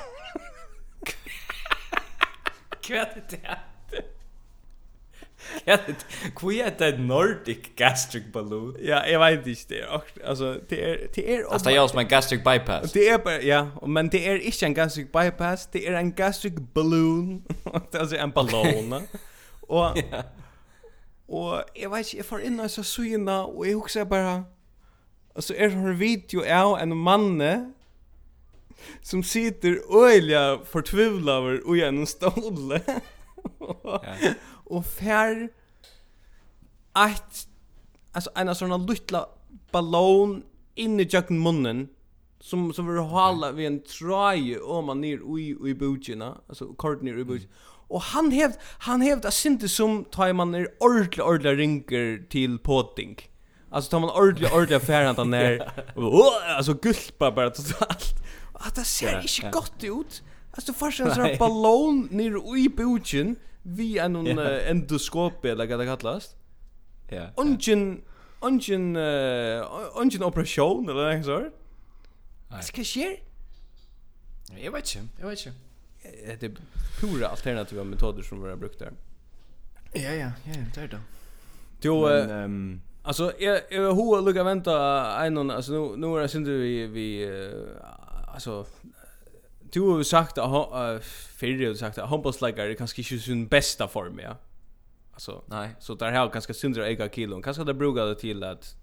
[2.82, 3.58] Kvätt det
[6.40, 8.76] Hvor er det Nordic gastric balloon?
[8.84, 9.80] Ja, jeg vet ikke det.
[10.24, 10.96] Altså, det er...
[11.14, 12.92] Det er altså, det er også en gastric bypass.
[12.92, 13.64] Det er bare, ja.
[13.86, 15.66] Men det er ikke en gastric bypass.
[15.66, 17.42] Det er en gastric balloon.
[17.94, 18.92] altså, en ballon.
[19.62, 19.96] og...
[19.96, 19.96] och
[21.30, 24.44] Og jeg vet ikke, jeg får inn og så syna, og jeg husker bare...
[25.34, 27.52] Altså, er det en video av en manne
[29.02, 32.80] som sitter øyla fortvivla over og gjennom ståle.
[34.04, 34.34] ja.
[34.70, 35.48] och fär
[36.92, 37.46] att
[38.12, 39.26] alltså en sån lilla
[39.70, 40.42] ballon
[40.74, 41.88] in i jacken munnen
[42.40, 47.20] som som vill hålla vid en tråd om man ner i i butcherna alltså Courtney
[47.20, 47.44] i butch
[47.88, 52.58] och han hävd han hävd att synte som tar man ner ordla ordla rinker till
[52.58, 53.16] potting
[53.70, 55.72] alltså tar man ordla ordla färran där ner
[56.56, 58.14] alltså gulpa bara totalt
[58.52, 64.16] att det ser inte gott ut Alltså farsan så ballon ner i buchen vi en
[64.16, 66.36] uh, endoskop eller vad det kallas.
[67.08, 67.26] Ja.
[67.36, 68.02] Ungen
[68.40, 68.96] ungen
[69.96, 71.54] ungen operation eller något sånt.
[72.48, 73.20] Vad ska ske?
[74.62, 75.08] Jag vet inte.
[75.20, 75.58] Jag vet inte.
[76.40, 76.56] Det är
[77.00, 78.92] pura alternativa metoder som vi har brukt där.
[79.92, 81.00] Ja, ja, ja, det är det.
[81.82, 86.28] Jo, ehm Alltså jag jag hur lukar vänta en någon alltså nu nu är det
[86.28, 87.28] synd vi vi
[88.28, 88.66] alltså
[89.72, 91.00] du har sagt att uh,
[91.36, 94.36] förr har sagt att handbollsläggare kanske inte sin bästa form ja.
[95.12, 97.42] Alltså nej, så där har kanske syndra ega kilo.
[97.42, 98.76] Kanske det brukar det till att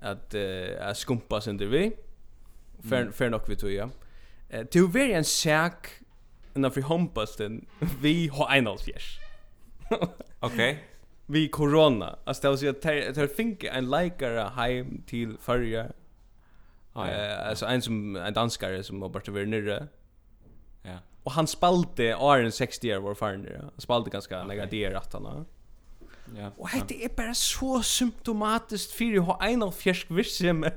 [0.00, 1.92] att uh, att skumpa synder vi.
[2.88, 3.12] Fair mm.
[3.12, 3.88] fair nog vi tror ja.
[4.48, 5.88] Eh du är en sak
[6.54, 7.66] när för handbollen
[8.00, 8.86] vi har en alls.
[10.40, 10.84] Okej.
[11.26, 12.18] Vi corona.
[12.24, 15.86] Alltså det var så att jag tänker en likare hem till förra.
[16.92, 17.36] Ah, ja.
[17.36, 19.88] alltså en som en danskare som har bara varit nere
[21.24, 23.60] Och han spalte Arn 60 år var fan ja.
[23.60, 24.48] Han spalte ganska okay.
[24.48, 25.46] negativt att han.
[26.36, 26.50] Ja.
[26.56, 30.64] Och det är bara så symptomatiskt för hur en av fjärsk virsem.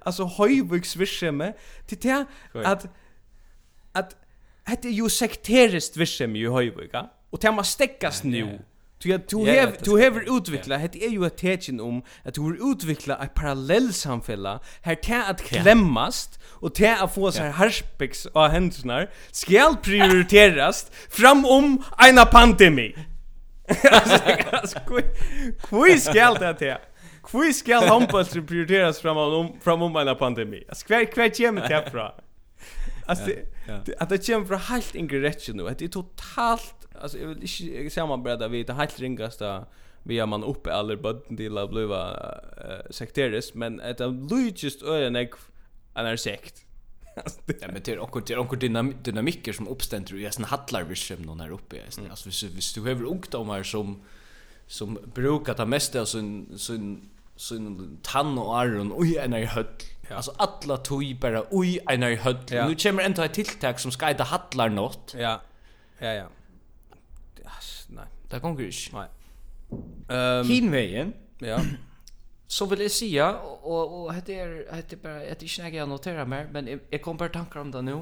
[0.00, 0.24] Alltså
[0.70, 1.56] virksomhet.
[1.86, 2.26] Til Det är
[2.64, 2.86] att
[4.64, 7.06] att det är ju sekteriskt virsem i höjvika.
[7.30, 8.58] Och det måste stäckas nu.
[9.02, 12.40] Du ja, du hev du har utvikla, het er ju et tekin om at du
[12.42, 18.26] har utvikla ett parallell samhälle här te att klemmast och te at få här harspiks
[18.26, 22.94] av hendene ska prioriterast fram om en pandemi.
[25.68, 26.76] Kvui skal det til?
[27.22, 30.64] Kvui skal håndballsen prioriteras fram om, fram om en pandemi?
[30.86, 32.10] Hver, hver kommer det fra?
[33.06, 33.30] Alltså,
[33.98, 35.68] att det kommer fra helt ingressen nu.
[35.68, 39.64] Det er totalt alltså jag vill inte ser man bredda vid det helt ringaste
[40.02, 44.82] vi har man uppe alla bötten till att bliva uh, sekteris men det blir just
[44.82, 45.28] ören jag
[45.94, 46.64] en är sekt
[47.60, 50.82] Ja, men det är också det är också dynam dynamiker som uppständer ju sen hallar
[50.82, 51.76] vi som någon här uppe.
[51.76, 52.10] Mm.
[52.10, 54.02] Alltså hvis, hvis du har ungdomar som
[54.66, 59.66] som brukar ta mest av sin sin sin tann och arron och en i höll.
[60.08, 60.16] Ja.
[60.16, 62.36] Alltså alla tog bara oj en i höll.
[62.50, 62.68] Ja.
[62.68, 65.14] Nu kommer ändå ett tilltag som ska inte hallar något.
[65.18, 65.40] Ja.
[65.98, 66.26] Ja ja.
[68.30, 68.76] Det går inte.
[68.92, 69.08] Nej.
[70.08, 71.12] Ehm um, Hinvägen.
[71.38, 71.60] Ja.
[72.46, 76.48] Så vill jag säga och och heter är heter bara att jag snäggar notera mer
[76.52, 78.00] men jag kommer bara tankar om det nu.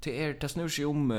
[0.00, 1.10] Det är det snur sig om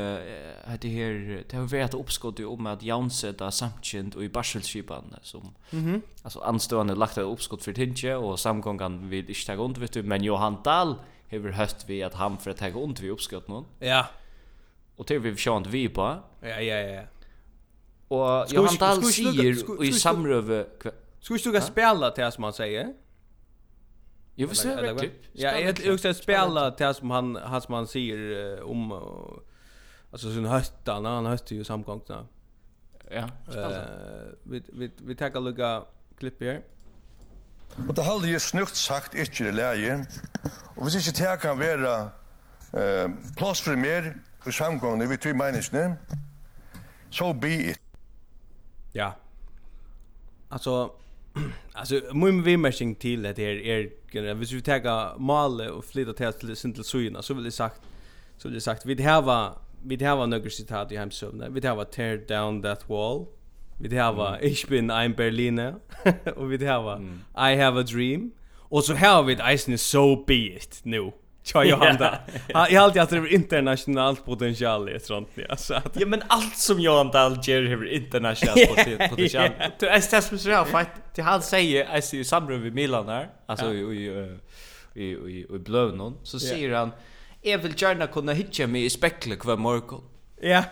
[0.65, 5.55] att det här det har varit uppskott om att Jansätta samtjent och i Barselskipan som
[5.69, 9.93] mhm alltså anstående lagt ett uppskott för Tintje och samgången vill inte ta runt vet
[9.93, 10.95] du men Johan Dahl
[11.31, 13.65] har höst vi att han för att ta ont vi uppskott någon.
[13.79, 14.07] Ja.
[14.95, 16.17] Och det vi försökt vi på.
[16.41, 17.01] Ja ja ja.
[18.07, 20.65] Och Johan Dahl säger i samröve
[21.19, 22.93] Skulle du gå spela till som han säger?
[24.35, 25.23] Jo, vi ser ett klipp.
[25.33, 28.91] Ja, jag vill spela till som han han som han säger om
[30.11, 32.27] alltså sin hötta, han hötte ju samgångna.
[33.11, 33.29] Ja,
[34.43, 35.83] vi vi vi tar ett lucka
[36.17, 36.61] klipp här.
[37.77, 39.97] Og det halde jeg snukt sagt ikke i leie,
[40.75, 41.91] og hvis ikke det kan være
[42.73, 45.97] uh, plass for mer for samgående vi tog menneskene,
[47.09, 47.86] so be it.
[48.97, 49.15] Ja.
[50.49, 50.91] Alltså
[51.73, 56.33] alltså min vimmärkning till det är är er, hvis vi tar male och flytta till
[56.33, 56.83] till sin till
[57.21, 57.81] så vill det sagt
[58.37, 61.49] så vill det sagt vi hava vi hava några citat i hemsövna.
[61.49, 63.25] Vi hava tear down that wall.
[63.79, 64.51] Vi hava mm.
[64.51, 65.75] ich bin ein Berliner
[66.35, 67.19] och vi hava mm.
[67.35, 68.31] I have a dream.
[68.69, 71.11] Och så har vi ett eisen so be it nu.
[71.47, 72.19] Tja, jag da.
[72.47, 75.81] Jag har alltid att det är internationellt potential i sånt ja så.
[75.93, 79.49] Ja men allt som Johan Dahl gör har internationellt potential.
[79.79, 80.89] Du är stas med sig fight.
[81.15, 83.29] Det han säger är ju samrum vid Milan här.
[83.45, 83.79] Alltså i
[84.95, 86.91] i i i blönon så säger han
[87.41, 90.03] jag vill gärna kunna hitcha mig i spekle kvar morgon.
[90.41, 90.63] Ja.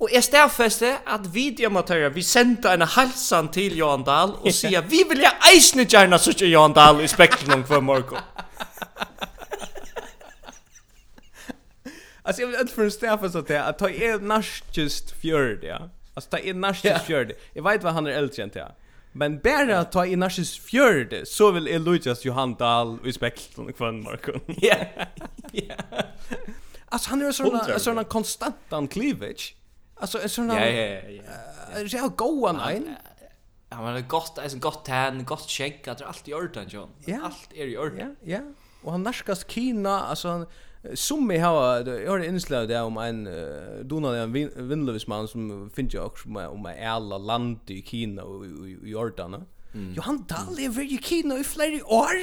[0.00, 5.04] Og jeg stedfeste at videoamatører vi sendte en halsan til Johan Dahl og sier vi
[5.08, 8.18] vil jeg eisne gjerne så Johan Dahl i spektrum hver morgen.
[12.22, 15.88] Alltså jag vill inte förstå för så att att ta är narcist fjörd, ja.
[16.14, 17.32] Alltså ta är narcist fjörd.
[17.52, 18.72] Jag vet vad han är äldre än jag.
[19.12, 24.32] Men bara ta i narcis fjörd så vill Elijah Johan Dahl i spektrum kvann Marco.
[24.46, 24.76] Ja.
[25.52, 25.74] Ja.
[26.88, 29.54] Alltså han är en sån en sån konstant cleavage.
[29.94, 31.82] Alltså en sån Ja ja ja.
[31.82, 32.96] Jag går an ein.
[33.68, 36.90] Han har gott, alltså gott tän, gott skägg, att det är allt i ordan John.
[37.04, 37.18] Ja.
[37.24, 38.16] Allt är i ordan.
[38.22, 38.40] Ja, ja.
[38.82, 40.46] Och han narskas Kina, alltså
[40.94, 44.32] som vi har jag har inslag där om en uh, Donald en
[44.68, 49.44] vinnlövisman som finns jag också om om alla land i Kina och i i Jordan.
[49.74, 49.94] Mm.
[49.94, 52.16] Johan Dahl är väl i Kina i flera år.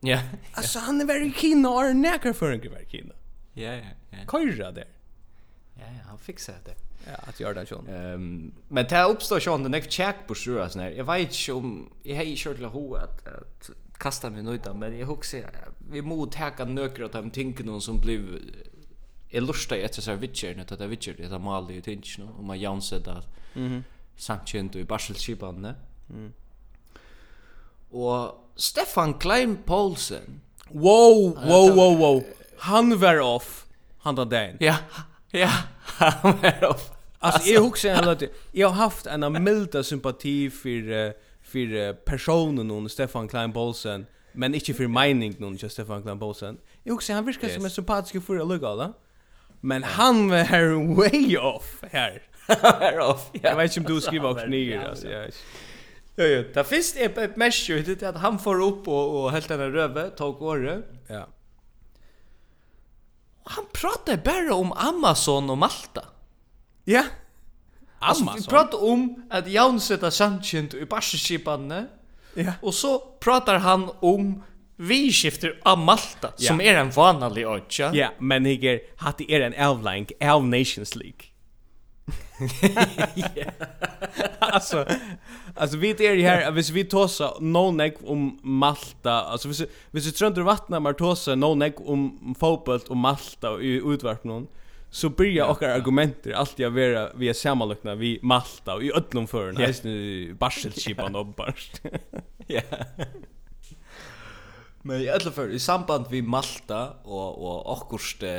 [0.00, 0.20] Ja.
[0.52, 3.14] Alltså han är väl i Kina och näkar för en grej Kina.
[3.52, 4.18] Ja ja ja.
[4.28, 4.88] Kajra där.
[5.74, 6.74] Ja ja, han fixar det.
[7.06, 7.86] Ja, att göra det sån.
[7.86, 10.90] Ehm, men det uppstår sån den next check på sjö sån här.
[10.90, 14.74] Jag vet inte om jag har ju kört la ho att att kasta mig nöjda
[14.74, 18.38] men jag husar vi må teka nökra av de tingene som blev
[19.30, 22.32] är lusta i etter seg vitsjerne, när det er vitsjerne, det er malig i tingene,
[22.38, 23.22] og man jansetta
[23.54, 23.82] mm -hmm.
[24.16, 25.74] samkjent i barselskipanene.
[26.08, 26.32] Mm.
[27.92, 32.22] Og Stefan Klein Paulsen Wow, wow, wow, wow
[32.58, 33.66] Han var off
[33.98, 34.76] Han den Ja,
[35.32, 35.50] ja,
[35.82, 38.34] han var off Alltså jag huxar hela tiden.
[38.52, 44.74] Jag har haft en milda sympati för för personen hon Stefan Klein Bolsen men inte
[44.74, 46.58] för mining någon just Stefan Glambosen.
[46.82, 47.54] Jag också han virkar yes.
[47.54, 48.92] som en sympatisk för att lugga då.
[49.60, 52.22] Men han var här way off här.
[52.62, 53.30] var off.
[53.32, 53.40] Ja.
[53.42, 55.08] Jag vet inte om du skriver också ner alltså.
[55.08, 55.26] Ja.
[56.16, 59.48] Jo jo, det finns ett mesh ju det att han får upp och och helt
[59.48, 60.84] den röve tog året.
[61.06, 61.28] Ja.
[63.44, 66.04] Han pratar bara om Amazon och Malta.
[66.84, 67.04] Ja.
[67.98, 68.28] Amazon.
[68.28, 71.86] Alltså, vi pratar om att Jan sätter Sanchez i Barcelona.
[72.34, 72.52] Ja.
[72.60, 74.42] Och så pratar han om
[74.76, 76.48] vi skifter av Malta ja.
[76.48, 77.90] som är en vanlig ötja.
[77.94, 81.30] Ja, men higer hatt är en avlank av Nations League.
[84.38, 84.86] alltså
[85.54, 90.06] alltså vi är ju här hvis vi tosa no neck om Malta alltså hvis hvis
[90.06, 94.46] vi tröntar vattna mer tosa no neck om fotboll och Malta och utvarp någon
[94.90, 99.26] så börjar och argumenter alltid att vara vi via sammanlukna vi Malta och i öllum
[99.26, 99.66] förn ja.
[99.66, 101.82] häst nu Barcelchipan och Barst.
[102.46, 102.62] Ja.
[104.82, 108.30] Men i alla fall i samband vi Malta och och Okkurst eh,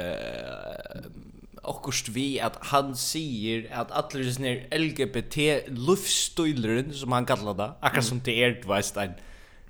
[1.63, 5.37] Okkurst vi att han säger att alla de här LGBT
[5.67, 9.13] livsstilen som han kallar det, akkurat som det är vet en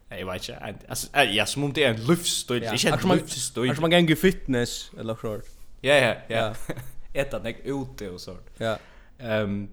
[0.10, 3.18] Jag vet inte, alltså, ja, som om det är en livsstil, det är inte en
[3.18, 3.70] livsstil.
[3.70, 5.61] Alltså man gänger fitness, eller klart.
[5.82, 6.54] Ja, ja, ja.
[7.14, 8.50] Ett att ute och sånt.
[8.58, 8.78] Ja.
[9.20, 9.70] Ehm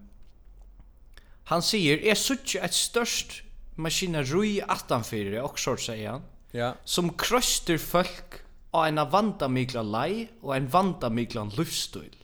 [1.44, 3.42] Han säger är such ett störst
[3.74, 6.22] maskineri attanfyrir och sort säger han.
[6.50, 6.74] Ja.
[6.84, 8.34] Som krøster folk
[8.70, 12.16] av en vandamikla lei og en vanda mikla livsstil.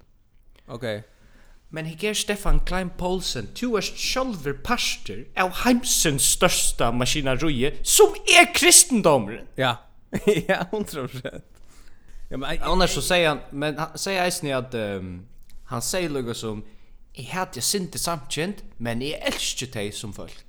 [0.66, 0.98] Okej.
[0.98, 1.02] Okay.
[1.70, 8.14] Men här er Stefan Klein Poulsen, to er själver pastor av heimsens största maskineri som
[8.28, 9.46] er kristendomren.
[9.56, 9.76] Ja.
[10.48, 11.40] ja, 100%.
[12.28, 15.26] Ja, men annars så säger han men han säger Eisne att um,
[15.64, 16.64] han säger något som
[17.12, 20.44] jag hade jag synte samkänt men jag älskar dig som folk.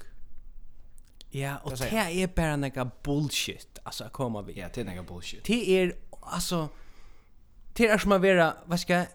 [1.30, 4.58] Ja, och det är bara några bullshit alltså att komma vid.
[4.58, 5.44] Ja, det är några bullshit.
[5.44, 6.70] Det är alltså
[7.74, 9.06] det är som att vara vad ska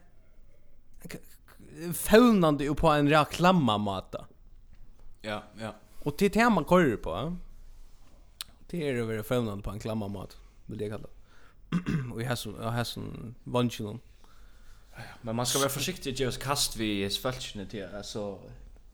[1.94, 4.26] fölnande på en reklamma mata.
[5.22, 5.74] Ja, ja.
[5.98, 7.36] Och det är det man kollar på.
[8.66, 10.36] Det är över fölnande på en klamma mat.
[10.66, 11.19] Vill jag kalla det
[12.14, 14.00] och jag har jag har sån vanchilon.
[15.22, 18.38] Men man ska vara försiktig att göra kast vid svältchen till alltså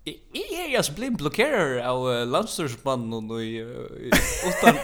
[0.04, 3.40] I er altså blind blokkerar av landstyrsmannen og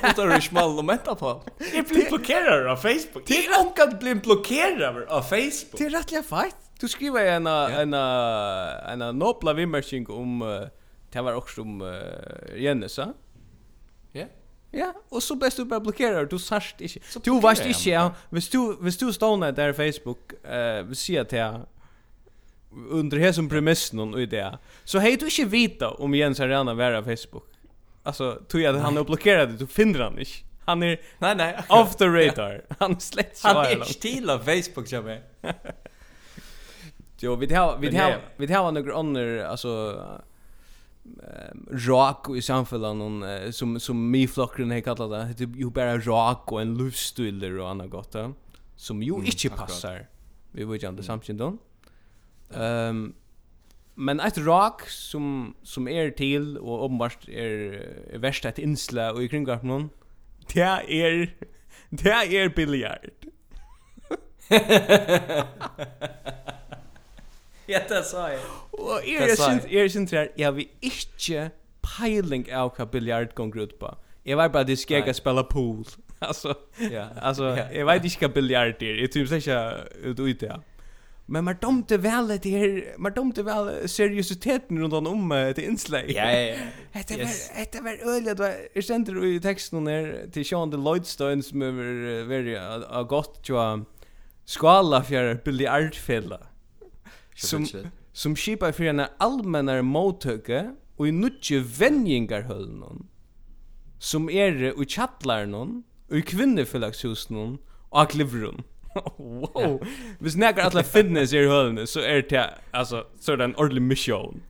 [0.09, 1.36] utanriksmannen og menta på.
[1.61, 3.28] Jeg blir blokkerar av Facebook.
[3.28, 5.78] Det er omkant blind blokkerer av Facebook.
[5.78, 6.59] Det er rettelig feit.
[6.80, 10.43] Du skriver en en en nobla vimmersing om
[11.12, 11.78] det var också om
[12.57, 13.12] Jennes, ja?
[14.75, 17.01] Ja, och så bäst du bara blockerar du sarst inte.
[17.25, 21.33] Du vet inte ja, hvis du hvis du står där Facebook eh vi ser att
[21.33, 21.61] jag
[22.91, 24.59] under här som premissen och idé.
[24.85, 27.49] Så hej du inte vita om Jens Arena av Facebook.
[28.03, 30.31] Alltså tror jag att han är blockerad, du finner han inte.
[30.64, 32.64] Han är nej nej off the radar.
[32.79, 35.23] Han släcks Han är still av Facebook jag med.
[37.18, 40.03] Jo, vi har vi har vi har några andra alltså
[41.70, 45.98] rock i samfällan någon uh, som som mi flockren har kallat det typ ju bara
[45.98, 48.30] rock och en livsstil och annat gott eh?
[48.76, 50.07] som ju mm, inte passar
[50.53, 51.57] vi vill ju inte samtidigt då
[52.55, 53.14] ehm
[53.94, 57.53] men ett rock som som är till och uppenbart är
[58.12, 59.90] är värst ett insla och i kring gap någon
[60.55, 61.36] det är
[61.90, 63.11] det är biljard.
[67.68, 68.38] Ja, det sa jeg.
[68.72, 71.50] Og jeg er sin her, jeg vil ikke
[71.82, 73.94] peiling av hva biljard gonger ut på.
[74.26, 75.86] Jeg var bare at jeg skal ikke spille pool.
[76.22, 76.54] Alltså,
[76.90, 79.56] ja, alltså jeg vet ikke hva biljard er, jeg tror ikke
[80.10, 80.52] ut ut det.
[81.26, 86.10] Men man domte vel det her, man domte väl seriositeten runt om uh, det innslag.
[86.14, 86.40] Ja, ja,
[86.94, 87.02] ja.
[87.08, 91.52] Det var det var öligt var jag sände i teksten her til Sean the Lloydstones
[91.52, 91.72] med
[92.26, 93.84] very a gott ju
[94.44, 96.51] skala för biljardfälla
[97.37, 97.66] som,
[98.12, 103.07] som skipa för en allmennar mottöke og i nutje vänjingarhöllen
[104.03, 107.59] som er i chattlaren og i kvinneförlagshusen
[107.91, 108.64] og i klivrum.
[109.18, 109.78] wow.
[110.20, 113.83] Hvis nekar alla finnes i hølene, så er det, altså, så er det en ordentlig
[113.83, 114.43] mission.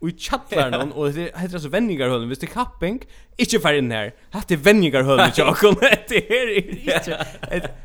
[0.00, 3.02] Og i chattlaren og det heter altså vendingarhølen, hvis det er kapping,
[3.38, 4.14] ikke fær inn her.
[4.32, 5.76] Hatt er vendingarhølen, Jakon,
[6.08, 7.18] det er ikke.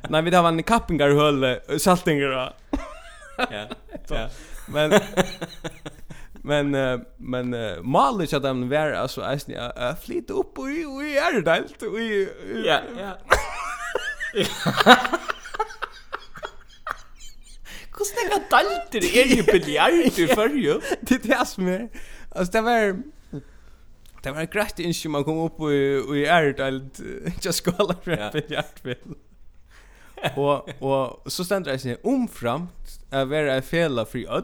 [0.10, 2.86] Nei, vi har en kappingarhøle, saltingar og...
[3.51, 3.66] Ja
[4.10, 4.28] ja.
[4.68, 4.93] Men
[6.45, 11.18] men uh, men uh, Malik att han var alltså alltså uh, flyt upp och i
[11.18, 11.99] är delt och
[12.66, 13.18] ja ja.
[17.95, 20.82] Hvordan er det dalter er jo biljard i fyrju?
[21.08, 21.88] Det er det som er.
[22.32, 22.95] Alltså det var...
[24.24, 25.80] Det var greit innskje man kom opp i,
[26.20, 26.99] i Erdald,
[27.30, 29.16] ikke skala fra biljardspill
[30.36, 34.43] och och så ständer det sig omframt att vara en fela för öll.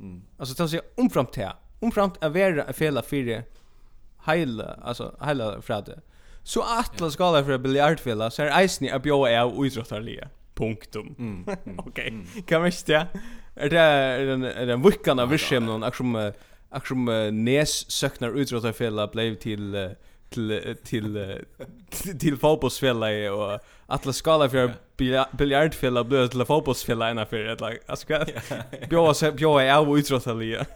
[0.00, 0.22] Mm.
[0.38, 1.52] Alltså tar sig omframt här.
[1.80, 3.42] Omframt att vara en fela för
[4.26, 6.00] hela alltså hela frade.
[6.42, 10.28] Så atlas skala för biljardfela, så är isen att bjöa av idrottarliga.
[10.54, 11.14] Punktum.
[11.18, 11.44] Mm.
[11.64, 11.78] mm.
[11.78, 12.14] Okej.
[12.30, 12.42] Okay.
[12.42, 13.06] Kan man inte?
[13.54, 16.32] Är det är den är den vickan av vischem någon aktion
[16.70, 17.04] aktion
[17.44, 19.90] näs söknar utrottarfälla blev till
[20.30, 21.38] till till
[22.18, 24.72] till fotbollsfälla och alla skala för
[25.36, 28.06] biljardfälla blev till fotbollsfälla ena för ett lag alltså
[28.88, 30.66] bjöa så bjöa är av utrotalia.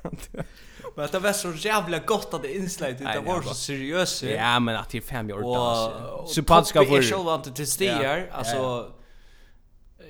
[0.97, 4.23] Men det var så jävla gott att det inslaget det var så seriöst.
[4.23, 6.27] Ja, men att det är fem år alltså.
[6.35, 6.95] Sympatiska för.
[6.95, 8.93] Jag själv inte till stier alltså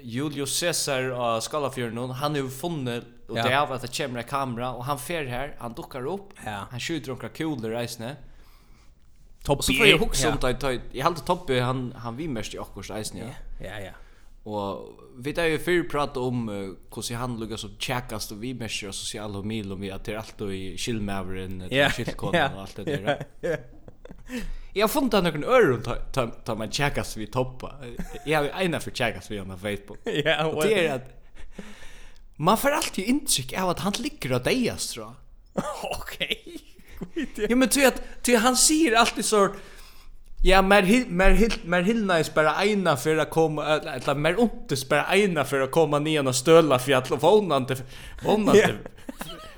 [0.03, 4.73] Julius Caesar av Skallafjörden han har funnit och det är att det kommer en kamera
[4.73, 6.29] och han fer här, han duckar upp,
[6.71, 8.15] han skjuter några kulor i snö.
[9.43, 9.63] Tobbe.
[9.63, 12.91] Så får jag huxa om det jag hade Toppi, han han vi mest i Akkurs
[12.91, 13.25] Eisen ja.
[13.59, 13.93] Ja ja.
[14.43, 18.55] Och vi där ju för prata om hur sig han lukar så checkast och vi
[18.55, 22.55] mest och sociala och mil vi att det är allt och i skillmävren till skillkoden
[22.55, 23.27] och allt det där.
[23.41, 23.57] Ja.
[24.73, 25.83] Jag har funnit någon öron
[26.45, 27.75] ta man checkas vi toppa.
[28.27, 29.99] Jag har ena för checkas vi på Facebook.
[30.25, 31.23] Ja, och det är att
[32.37, 35.15] man får alltid intryck av att han ligger och dejas tror jag.
[35.83, 36.40] Okej.
[37.49, 39.49] Jo men tror att tror han säger alltid så
[40.43, 44.41] Ja, mer hil, mer hil, mer hill nice bara ena för att komma eller mer
[44.41, 47.77] ontes bara ena för att komma ner och stöla för att vånande
[48.25, 48.75] vånande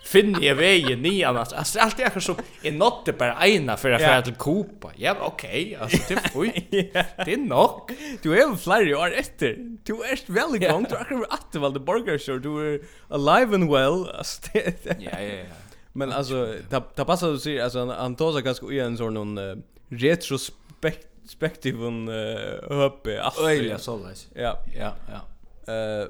[0.04, 1.52] finn jag vägen ni annars.
[1.52, 4.90] Alltså allt är så är något det bara ena för att färd till Kopa.
[4.96, 5.78] Ja, okej.
[5.80, 6.44] Alltså det får
[7.24, 7.90] det är nog.
[8.22, 9.56] Du är en flere år etter.
[9.84, 10.86] Du är väl gong.
[10.88, 14.06] Du er akkurat att valde burger du är alive and well.
[14.84, 15.61] Ja, ja, ja.
[15.92, 16.54] Men alltså
[16.94, 19.56] ta passa du ser alltså Antosa ganska i en sån någon uh,
[19.88, 23.52] retrospektiv un uh, uppe alltså.
[23.52, 24.58] Ja, så Ja.
[24.78, 25.72] Ja, ja.
[25.72, 26.08] Eh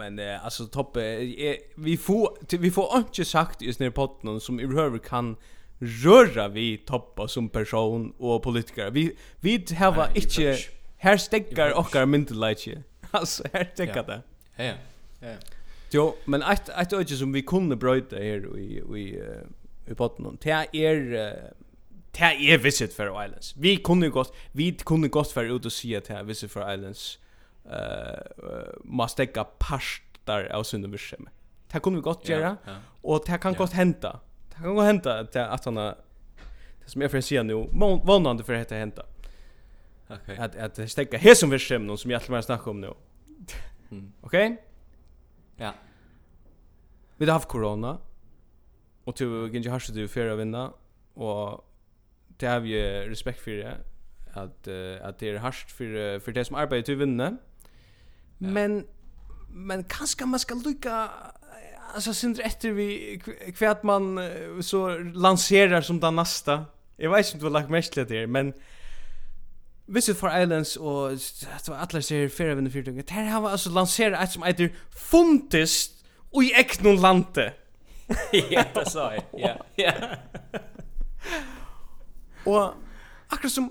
[0.00, 4.60] men uh, alltså toppe eh, vi får vi får inte sagt just när potten som
[4.60, 5.36] överhuvud kan
[5.78, 8.90] röra vi toppa som person och politiker.
[8.90, 10.58] Vi vi har inte
[10.96, 12.82] här stäcker och myndelaje.
[13.10, 14.22] Alltså här stäcker det.
[14.56, 14.74] Ja.
[15.20, 15.34] Ja.
[15.92, 19.22] Jo, men ett ett öde som vi kunde bröta här i i
[19.86, 20.38] i botten.
[20.40, 20.96] Det är
[22.12, 23.56] det är visit for islands.
[23.56, 27.18] Vi kunde gott vi kunde gott för ut och se att här visit for islands
[27.64, 31.28] eh uh, måste ta pastar av sin vision.
[31.72, 32.56] Det kunde vi gott göra
[33.02, 34.20] och det kan gott hända.
[34.48, 35.94] Det kan gå hända att att han det
[36.86, 37.54] som jag får se nu
[38.04, 39.06] vånande för att hända.
[40.08, 40.36] Okej.
[40.38, 42.94] Att att stäcka här som vision som jag vill snacka om nu.
[44.20, 44.56] Okej?
[45.60, 45.74] Ja.
[47.16, 47.98] Vi har haft corona.
[49.04, 50.72] Och du gick ju harst du för att vinna
[51.14, 51.66] och
[52.26, 53.76] det har vi respekt för det
[54.32, 57.36] att uh, att det är harst för för det som arbetar till vinna.
[58.38, 58.48] Ja.
[58.48, 58.86] Men
[59.48, 61.10] men kanske man ska lycka
[61.94, 63.20] alltså synd efter vi
[63.56, 64.20] kvärt man
[64.62, 66.64] så lanserar som den nästa.
[66.96, 68.54] Jag vet inte vad lagt mest det är men
[69.90, 71.16] Visit for Islands og
[71.74, 73.02] alla ser fyrir vinnu fyrir tunga.
[73.02, 77.50] Ter hava altså lansera eitt som eitur fundist og i eknun lande.
[78.50, 79.22] Ja, det sa jeg.
[79.38, 79.92] Ja, ja.
[82.46, 82.74] Og
[83.30, 83.68] akkurat som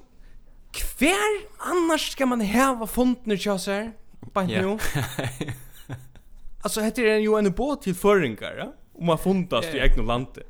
[1.00, 1.34] hver
[1.72, 3.92] annars skal man hava fundne kjøsar
[4.36, 4.78] bant nu.
[6.60, 8.66] Altså, hette er jo en båt til føringar, ja?
[9.00, 10.44] Om man fundast i egnu lande.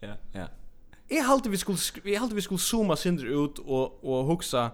[0.00, 0.46] Ja, ja.
[1.10, 4.68] Jeg halte vi skulle, jeg halte vi skulle zooma sindri ut og, og hugsa,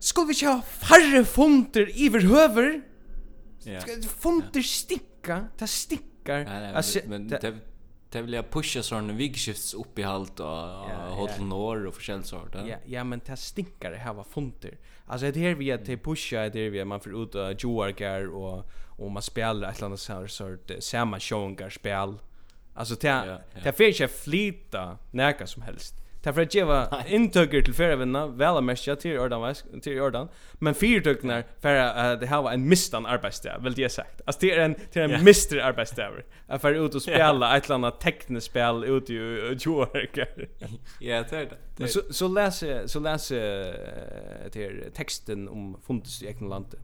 [0.00, 2.80] skulle vi ikke ha færre funter iver høver?
[3.66, 3.82] Yeah.
[4.02, 6.44] Funter stinka, det stinkar.
[6.46, 7.52] Nei, nei, altså, men det,
[8.12, 10.48] det vill jag pusha sån vikskifts upp i halt och
[11.16, 12.54] hålla norr och förskäll sort.
[12.54, 14.78] Ja, ja men det stinkar det här var funter.
[15.06, 18.70] Alltså det här vi att det pusha det vi man får ut och joargar och
[18.96, 20.00] och man spelar ett annat
[20.30, 22.18] sort samma showingar spel
[22.74, 23.40] Alltså det yeah, yeah.
[23.64, 26.02] det för sig flyta näka som helst.
[26.22, 30.28] Det för att ge intöker till förra vänner väl att mäscha till Jordan till Jordan
[30.54, 34.20] men fyrtöknar för att det har en mistan arbetsdag vill det sagt.
[34.24, 35.22] Alltså det är en till en yeah.
[35.22, 36.10] mister arbetsdag.
[36.46, 39.14] Att för ut och spela ett eller annat tekniskt spel ut i
[39.58, 40.26] Jorka.
[41.00, 41.56] Ja, det är det.
[41.76, 46.80] Men så så läser så läser till texten om Fontes i egna landet.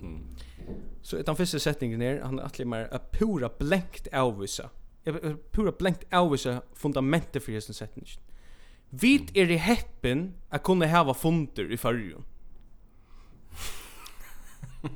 [0.00, 0.22] Mm.
[1.02, 4.70] Så utan första sättningen ner, han är att mer a pura blänkt avvisa
[5.04, 8.08] jag pura blankt avvisa fundamentet för hesen setningen.
[8.90, 12.24] Vit är det heppen att kunna hava funder i förrjun.
[14.82, 14.90] Okej,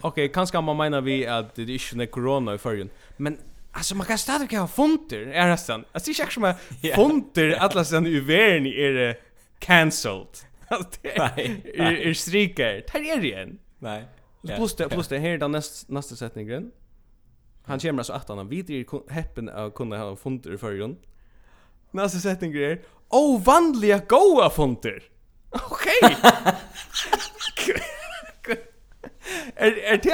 [0.02, 3.38] okay, kanske man menar vi att det är inte corona i förrjun, men
[3.74, 5.86] Alltså man kan stadigt ha fonter, är det sant?
[5.92, 9.18] Alltså det är inte som att fonter alla sen i världen är
[9.58, 10.26] cancelled.
[10.68, 11.18] Alltså det
[12.08, 12.80] är strykar.
[12.80, 13.58] Tar er igen.
[13.78, 14.04] Nej.
[14.42, 15.50] Plus det, plus det här är den
[15.86, 16.72] nästa setningen
[17.72, 20.96] han kommer alltså att han vet ju heppen att kunna ha funter i ju.
[21.90, 25.02] Nästa setting är ovanliga goa funter.
[25.50, 26.16] Okej.
[29.56, 30.12] Er er det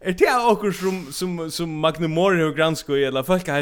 [0.00, 3.54] er det okkur som som som Magnumori og Gransko i alla fall kan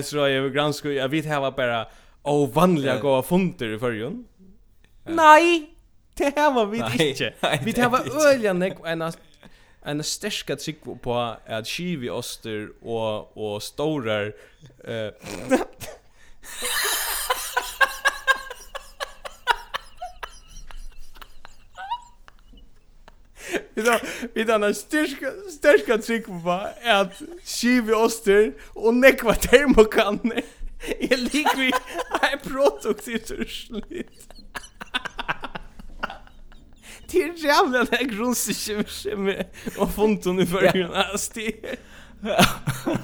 [0.52, 1.84] Gransko jag vet hava bara
[2.24, 4.24] ovanliga goa funder i förrjun.
[5.06, 5.68] Nei,
[6.18, 7.34] Det här var vi inte.
[7.64, 9.02] Vi tar var öljan en
[9.88, 14.34] en sterska trick på att skivi oster och och stórar
[14.84, 15.12] eh
[23.74, 23.98] Vi då
[24.34, 30.42] vi då en sterska sterska trick på att skivi oster och nekva termokanne
[30.98, 31.72] är likvi
[32.20, 34.04] är produkt i
[37.10, 39.46] det är jävla det grundsikimmer med
[39.78, 41.04] och fonton i förgrunden.
[41.12, 41.78] Alltså det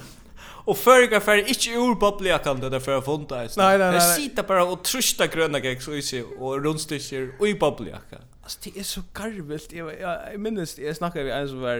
[0.67, 3.37] Och förga för inte ur bubbliga kan det för att funta.
[3.37, 3.93] Nej, nej, nej.
[3.93, 7.99] Det sitter bara och trusta gröna gäck så i sig och rundsticker och i bubbliga
[8.11, 8.19] kan.
[8.43, 9.73] Alltså det är så garvelt.
[9.73, 10.79] Jag, jag, jag minns.
[10.79, 11.77] Jag snackade med en som var,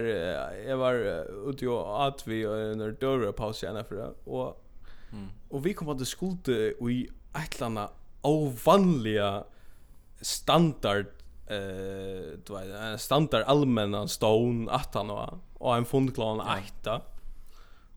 [0.67, 0.93] jag var
[1.49, 4.13] ute och åt vi och när dörrar paus gärna för det.
[4.23, 4.65] Och,
[5.49, 6.05] och vi kom att det
[6.73, 9.43] och i ett eller annat ovanliga
[10.21, 11.05] standard
[11.47, 17.01] eh du vet en standard allmänna stone attan och och en fundklan åtta.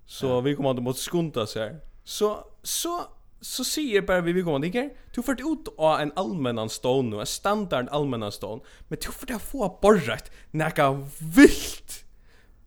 [0.07, 0.41] Så ja.
[0.41, 1.81] vi kommer att måste skunta så här.
[2.05, 3.07] Så så
[3.41, 4.91] så säger bara vi vi kommer inte.
[5.15, 9.27] Du får ut av en allmänna stone nu, en standard allmänna stone, men du får
[9.27, 12.05] det få borrat näka vilt.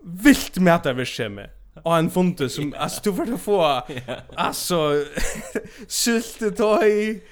[0.03, 1.51] Vilt med att vi skämmer.
[1.83, 2.83] Och en funte som yeah.
[2.83, 3.81] alltså du fårt få
[4.35, 5.05] alltså
[5.87, 7.23] sylte toj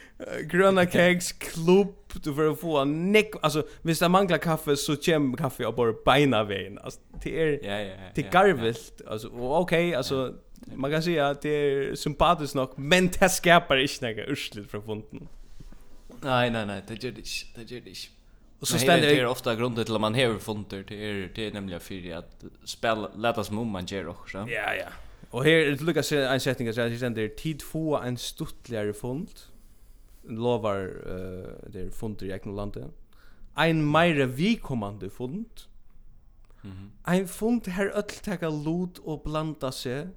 [0.43, 5.65] gröna kegs klubb du får få en alltså visst det manglar kaffe så kem kaffe
[5.65, 10.33] och bara beina vägen alltså det är ja ja det garvelt alltså okej okay, alltså
[10.75, 14.83] man kan säga att det är sympatiskt nog men det skapar inte några urslit från
[14.83, 15.27] fonden
[16.21, 17.23] nej nej nej det gör det
[17.55, 17.91] det gör det
[18.59, 21.79] Och så ständer det ofta grunden till att man har funder till er är nämligen
[21.79, 24.37] för att spela lätta som om man gör också.
[24.37, 24.87] Ja ja.
[25.29, 29.29] Och här är det Lucas en sättning att jag ständer tid få en stuttligare fond
[30.23, 32.85] lovar uh, det er fundur i egnu landi
[33.57, 35.67] ein meira vikommande fund
[36.63, 40.09] mm ein fund her öll taka lut og blanda seg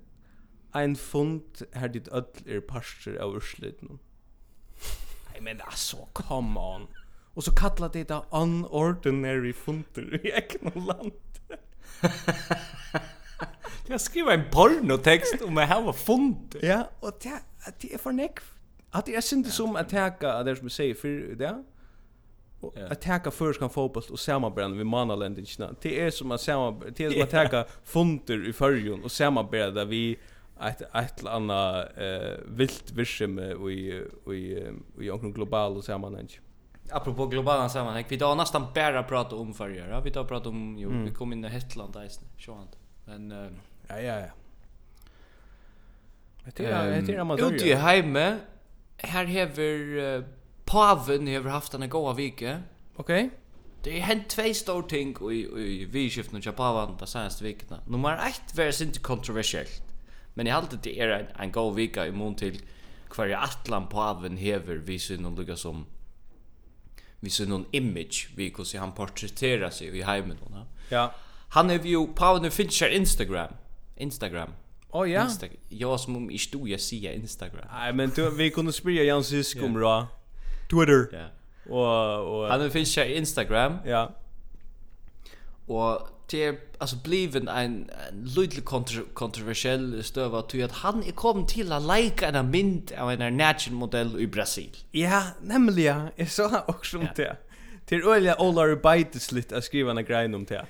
[0.74, 4.00] ein fund her dit öll er parster av urslitnum
[5.32, 6.88] Nei men altså, come on.
[7.34, 11.12] Og så kalla det da unordinary funder i egnu land.
[13.88, 16.60] Jeg skriver en pornotekst om jeg har funter.
[16.62, 17.40] Ja, og det,
[17.82, 18.51] det er for nekv.
[18.94, 21.62] Att det är synd som att täcka det som säger för det.
[22.60, 25.74] Och att täcka först kan fotboll och samarbete med manaländerna.
[25.82, 29.84] Det är som att samarbete, det är som att täcka funter i förjon och samarbeta
[29.84, 30.18] vi
[30.60, 34.66] ett ett eller annat eh vilt vischem i i
[35.00, 36.28] i omkring global sammanhang.
[36.90, 40.00] Apropå globala sammanhang, vi tar nästan bara prata om förgöra.
[40.00, 41.04] Vi tar prata om jo, mm.
[41.04, 42.68] vi kom in i Hetland där sen.
[43.04, 43.50] Men uh,
[43.88, 44.30] ja ja ja.
[46.56, 47.52] Det är det är amatör.
[47.52, 48.40] Ute i hemmet
[49.02, 50.24] här hever uh,
[50.64, 52.62] Paven hever haft en goa vike.
[52.96, 53.24] Okej.
[53.24, 53.38] Okay.
[53.84, 57.80] Det er hänt två stora ting i i vidskiften och Paven på senaste veckorna.
[57.86, 59.82] Nummer 1 var inte kontroversiellt.
[60.34, 62.62] Men jag hade det är en, en god vika i mån till
[63.10, 65.86] kvar i Atlan Paven hever vi synon lukka som
[67.20, 70.38] vi synon image vi kus han porträtterar sig i heimen.
[70.88, 71.14] Ja.
[71.48, 73.52] Han är ju Paven finns på Instagram.
[73.96, 74.50] Instagram.
[74.92, 75.24] Oh ja.
[75.24, 75.56] Instagram.
[75.68, 77.66] Jag som om i stod jag säger Instagram.
[77.72, 80.06] Nej men du, vi kunde spela Jan Sisk om då.
[80.70, 81.08] Twitter.
[81.12, 81.26] Ja.
[81.72, 83.76] Och och han finns ju Instagram.
[83.86, 84.10] Ja.
[85.66, 91.46] Och det alltså bliven en, en lite kontro, kontroversiell stöva att att han är kom
[91.46, 94.76] till att like en mynd av en natural modell i Brasil.
[94.90, 96.08] Ja, nämligen.
[96.16, 97.36] Jag så också om det.
[97.86, 100.66] Till öliga Olar Bites lite att skriva en grej om det.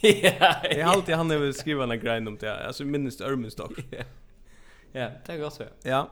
[0.22, 0.56] Ja.
[0.70, 2.66] Jag har alltid han vill skriva en grej om det.
[2.66, 3.72] Alltså minst Örmenstock.
[4.92, 5.64] Ja, det är gott så.
[5.82, 6.10] Ja.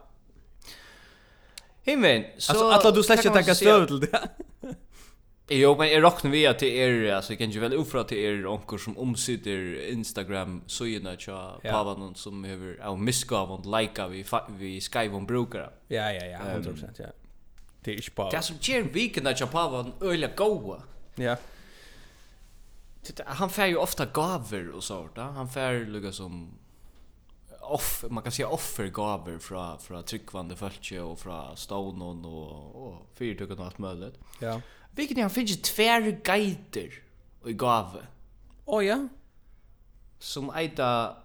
[1.82, 4.28] Himmen, så Alltså alla du släcker tänka stöd till det.
[5.48, 8.46] Jo, men jag räknar vi att det är alltså kan ju väl ofra till er
[8.46, 13.80] onkor som omsitter Instagram så ju när jag pavar någon som över av misskav och
[13.80, 15.70] likea vi vi skriver om brukare.
[15.88, 17.04] Ja, ja, ja, 100% ja.
[17.80, 18.30] Det är ju bara.
[18.30, 20.82] Det som ger viken att jag pavar öliga goa.
[21.14, 21.36] Ja
[23.26, 25.22] han fär ju ofta gaver och sånt där.
[25.22, 26.58] Han fär lugga som
[27.60, 33.58] off man kan säga offergaver från från tryckvande fölke och från stonen och och fyrtucket
[33.58, 34.18] och allt möjligt.
[34.40, 34.60] Ja.
[34.90, 36.92] Vilket han finns ju tvär guider
[37.42, 38.06] och i gave.
[38.64, 39.08] Oh ja.
[40.18, 41.16] Som äta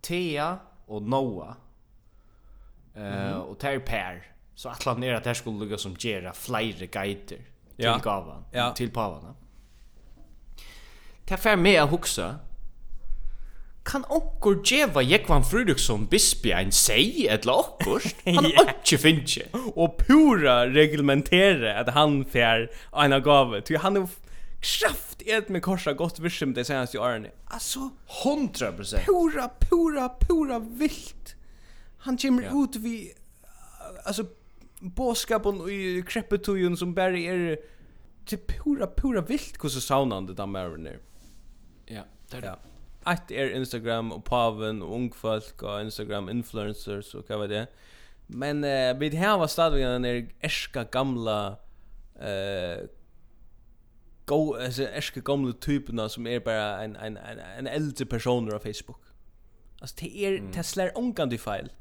[0.00, 1.54] Thea och Noah.
[2.94, 4.32] Eh mm uh, och Ter Per.
[4.54, 7.44] Så att han är att det skulle lugga som gera flera guider till
[7.76, 8.00] ja.
[8.04, 8.72] gavan ja.
[8.72, 9.34] till pavarna.
[11.26, 12.26] Det fer med å hugsa.
[13.86, 18.22] Kan onkur djeva Jekvan Fruduksson bispi ein sei etla okkurst?
[18.36, 19.46] Han har ikke finnje.
[19.74, 23.60] Og pura reglementere at han fer en gave.
[23.66, 24.08] Ty han er
[24.62, 27.30] kraft et med korsa gott virsum de senaste årene.
[27.50, 27.90] Altså,
[28.22, 29.06] 100%.
[29.06, 31.36] Pura, pura, pura vilt.
[32.06, 32.54] Han kommer ja.
[32.54, 32.96] ut vi,
[34.04, 34.26] altså,
[34.80, 37.58] båskapen i kreppetøyen som bare er
[38.26, 41.02] til pura, pura vilt hvordan saunande da mæren er.
[41.90, 42.54] Ja, det er det.
[43.06, 47.66] Ett er Instagram og paven og ungfolk og Instagram influencers og hva var det.
[48.28, 51.56] Men eh, vi har var stadig den er ærska gamla
[52.20, 52.88] eh
[54.26, 58.58] go alltså ärska gamla typerna som är bara en en en en äldre personer av
[58.58, 59.00] Facebook.
[59.80, 60.52] Alltså det är mm.
[60.52, 61.72] Tesla onkan du fel.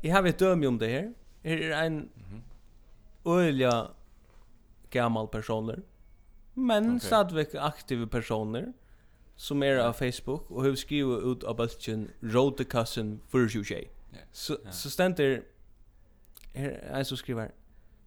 [0.00, 1.14] Jag har ett döme om det här.
[1.42, 2.10] Här är en
[3.24, 3.86] mm.
[4.90, 5.82] gammal personer.
[6.54, 7.00] Men okay.
[7.00, 8.72] stadigvæk aktive personer
[9.36, 13.90] som er av Facebook og hur skriver ut av bulten Rådekassen for 20 tjej.
[14.32, 15.10] Så så her
[16.54, 17.50] en är så skriver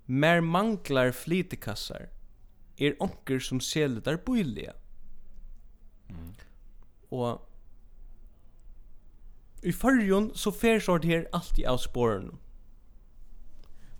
[0.05, 2.07] mer manglar flitekassar
[2.77, 4.71] er onker som säljer billiga.
[6.09, 6.35] Mm.
[7.11, 7.41] Og
[9.63, 12.37] i förrjon så fer sort här alltid av spåren.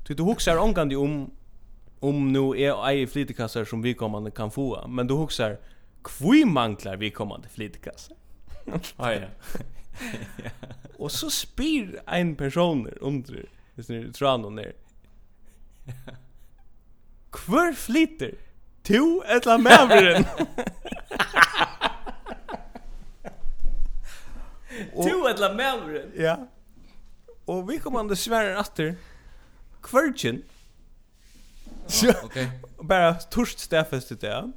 [0.08, 1.32] Du du huxar ångande om
[2.02, 5.58] om nu är ei flitekassar som vi kommande kan få, men du huxar
[6.06, 8.14] Kvui manglar vi kommande flitkassa.
[8.98, 9.28] Ja, ja.
[10.98, 14.74] Och så spyr en personer under hvis ni tror någon ner.
[17.32, 18.36] Kvör flitter?
[18.84, 20.26] To etla mävren.
[24.94, 26.12] To etla mävren?
[26.16, 26.48] Ja.
[27.46, 28.96] Och vi kommande svärar efter
[29.82, 30.44] kvörtjen.
[32.04, 32.26] Ja, okej.
[32.26, 32.48] Okay.
[32.88, 34.52] Bara torst stäffest det där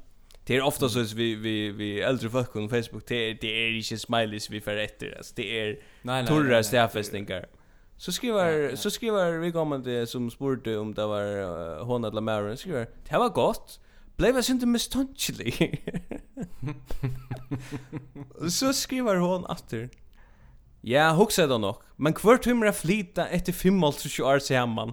[0.48, 3.76] det är ofta så vi vi vi äldre folk på Facebook det är det är
[3.76, 7.46] inte smileys vi för rätter alltså det är torra stäffestingar.
[7.96, 12.20] så skriver så skriver vi kommer det som spurte om det var uh, hon eller
[12.20, 13.80] Maren skriver det var gott
[14.16, 15.84] blev jag inte misstänklig
[18.50, 19.88] så skriver hon åter
[20.80, 21.76] Ja, hugsa då nog.
[21.96, 24.92] Men kvart humra flita efter 5 år så hemman.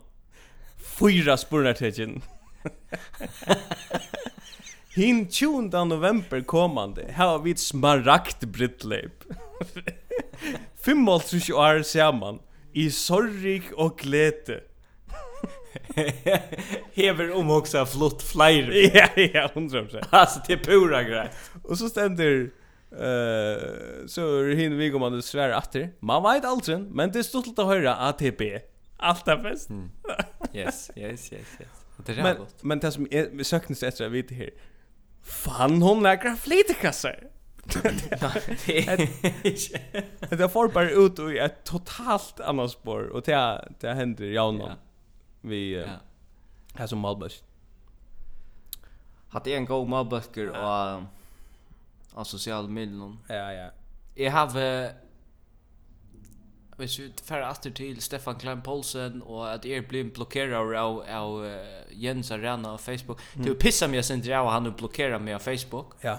[0.99, 2.21] Fyra spurnar till
[4.95, 5.85] Hin 20.
[5.85, 9.23] november kommande har vi ett smaragd brittleip.
[10.85, 12.39] Fem år samman
[12.73, 14.61] i sorg och glädje.
[16.93, 18.91] Hever om också flott flyr.
[18.95, 20.07] ja, ja, hundra procent.
[20.09, 21.29] Alltså det är pura grej.
[21.63, 22.41] Och så ständer
[22.91, 25.89] uh, så är hin vi kommer att svära efter.
[25.99, 28.59] Man vet aldrig, men det är stort att höra ATP.
[28.97, 29.69] Allt är bäst.
[29.69, 29.89] Mm.
[30.53, 31.69] Yes, yes, yes, yes.
[32.05, 34.49] Det är men, men det som är söknes efter att veta här
[35.25, 37.27] Fan hon lägger flitkasser.
[40.29, 44.33] Det är får bara ut i ett totalt annat spår och det det händer ju
[44.51, 44.71] någon.
[45.41, 45.85] Vi
[46.73, 47.43] här som Malbus.
[49.29, 51.03] Hade en god Malbus och
[52.13, 53.17] av social medier.
[53.27, 53.69] Ja ja.
[54.15, 54.47] Jag har
[56.77, 61.45] hvis vi fer atter til Stefan Klein Poulsen og at er blir blokkera av av
[61.91, 63.21] Jens Arena på Facebook.
[63.35, 63.45] Mm.
[63.45, 65.93] Det pissar mig sen drar han och mig på Facebook.
[66.01, 66.17] Ja.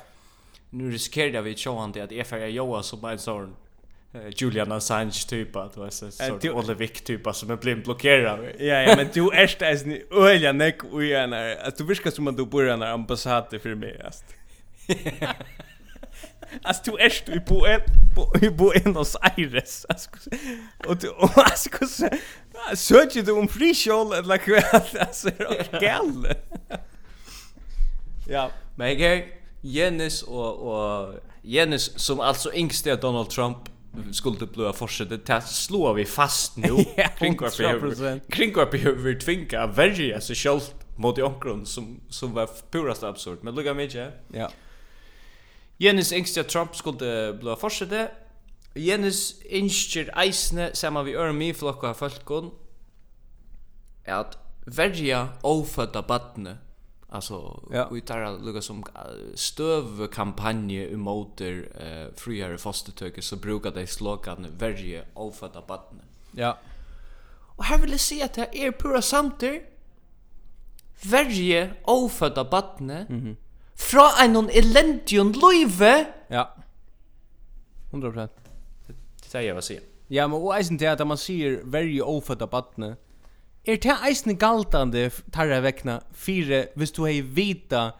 [0.70, 3.56] Nu riskerar jag vi show han det att är för Joa som en sån
[4.36, 8.40] Julian Assange typ att vad så sort Olle Wick typ som är blir blockerad.
[8.58, 12.28] Ja ja men du är stäs ni öliga neck och gärna att du viskar som
[12.28, 14.00] att du bor i en ambassad för mig.
[16.62, 17.80] Alltså du är du på en
[18.14, 19.86] på på Buenos Aires.
[19.88, 20.10] Alltså
[20.86, 22.08] och du alltså
[22.74, 25.30] söker du om frishol eller kväll alltså
[25.80, 26.26] gal.
[28.28, 29.28] Ja, men jag
[29.60, 33.58] Jens och och Jens som alltså yngst är Donald Trump
[34.12, 35.16] skulle blöa fortsätta.
[35.18, 36.68] Ta slå vi fast nu.
[37.18, 40.60] Kring vad vi kring vad vi behöver tvinga värja sig själv
[40.96, 43.38] mot i omkron som som var purast absurd.
[43.42, 44.06] Men lugga mig ja.
[44.32, 44.50] Ja.
[45.80, 47.56] Jens engst at Trump skulle bli blå.
[48.76, 52.50] Jens innskjer eisne saman vi ørmi flokka folkon
[54.04, 56.58] at verja ofødda badne
[57.08, 57.88] alltså ja.
[57.92, 58.82] vi tar lukka som
[59.34, 66.02] stöv kampanje emot eh friare fostertöker så brukar de slogan verja ofödda badne.
[66.34, 66.52] Ja.
[67.56, 69.60] og her vil jeg si at det er pura samter
[71.10, 73.06] verje ofödda badne.
[73.08, 73.36] Mhm
[73.76, 76.06] fra en elendion løyve.
[76.30, 76.44] Ja.
[77.92, 78.28] 100%.
[79.22, 79.82] Det säger jeg vad säger.
[80.08, 82.96] Ja, men og eisen til at man sier very ofta på barnet.
[83.66, 87.90] Er det eisen galtande tarra vekna fire hvis du hei vita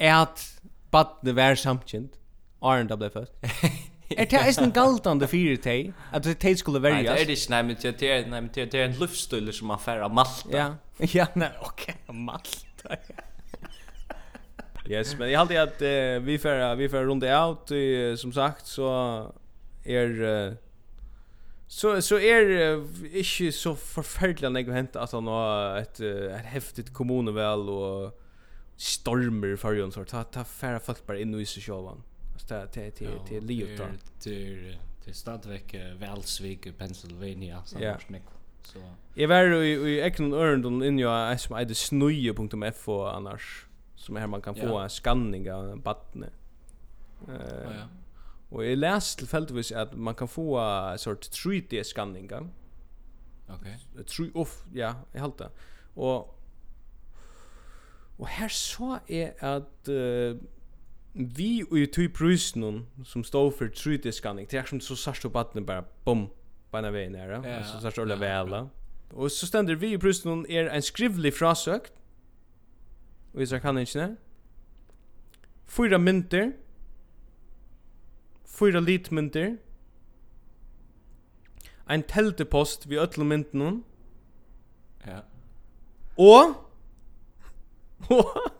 [0.00, 0.46] at
[0.90, 2.16] barnet vær samkjent?
[2.62, 3.34] Arne da ble født.
[4.14, 5.92] Er det eisen galtande fire tei?
[6.12, 7.04] At det tei skulle verjas?
[7.04, 8.84] Nei, det er det ikke, nei, men det er, nei, men det er, det er
[8.90, 10.50] en luftstøyler som man færre av Malta.
[10.52, 10.66] Ja,
[11.18, 13.24] ja, nei, ok, Malta, ja.
[14.86, 18.66] Yes, men jag hade att uh, vi för vi för runda out uh, som sagt
[18.66, 19.32] så
[19.84, 20.52] är uh,
[21.66, 26.34] så så är uh, inte så förfärligt när det hänt att han har ett uh,
[26.34, 28.20] ett häftigt kommuneval och
[28.76, 31.92] stormer för ju så ta ta färra folk bara in i sig själva.
[32.32, 33.92] Alltså det det det det Liotar.
[34.24, 37.98] Det det stadväck Valsvik Pennsylvania så yeah.
[38.62, 38.78] Så.
[39.14, 44.26] Jag var i i Eknon Örndon in jag som är det snöje.f annars som här
[44.26, 44.82] man kan få yeah.
[44.82, 46.28] en skanning av badne.
[47.28, 47.34] Eh.
[47.34, 47.88] Uh, ja.
[48.48, 52.30] Och jag läste tillfälligtvis att man kan få en sort 3D-skanning.
[53.48, 53.78] Okej.
[53.92, 54.04] Okay.
[54.04, 55.50] True off, ja, jag helt det.
[55.94, 56.40] Och
[58.16, 60.36] och här så är att uh,
[61.12, 64.46] vi och ju typ prysen som står för 3D-skanning.
[64.50, 66.30] Det är som så särskilt badne bara bom
[66.70, 67.48] på en väg nära.
[67.48, 68.68] Ja, så särskilt ja, väl.
[69.12, 71.92] Och så ständer vi i prysen är en skrivlig frasökt
[73.34, 74.16] og isra kanningene.
[75.66, 76.52] Fyra mynter.
[78.46, 79.56] Fyra litmynter.
[81.90, 83.84] Ein teltepost vi ötlu mynten hon.
[85.06, 85.20] Ja.
[86.16, 86.54] Og
[88.10, 88.52] og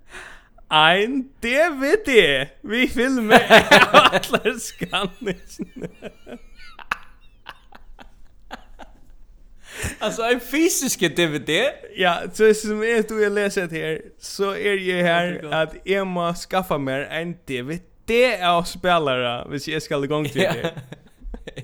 [0.70, 3.38] ein DVD vi filmer
[4.14, 5.88] allar skanningene.
[9.98, 11.50] Alltså en fysisk DVD.
[11.96, 16.06] Ja, så som är du jag läser det här så är det här att jag
[16.06, 20.72] måste skaffa mer en DVD av spelare hvis jag ska igång till det.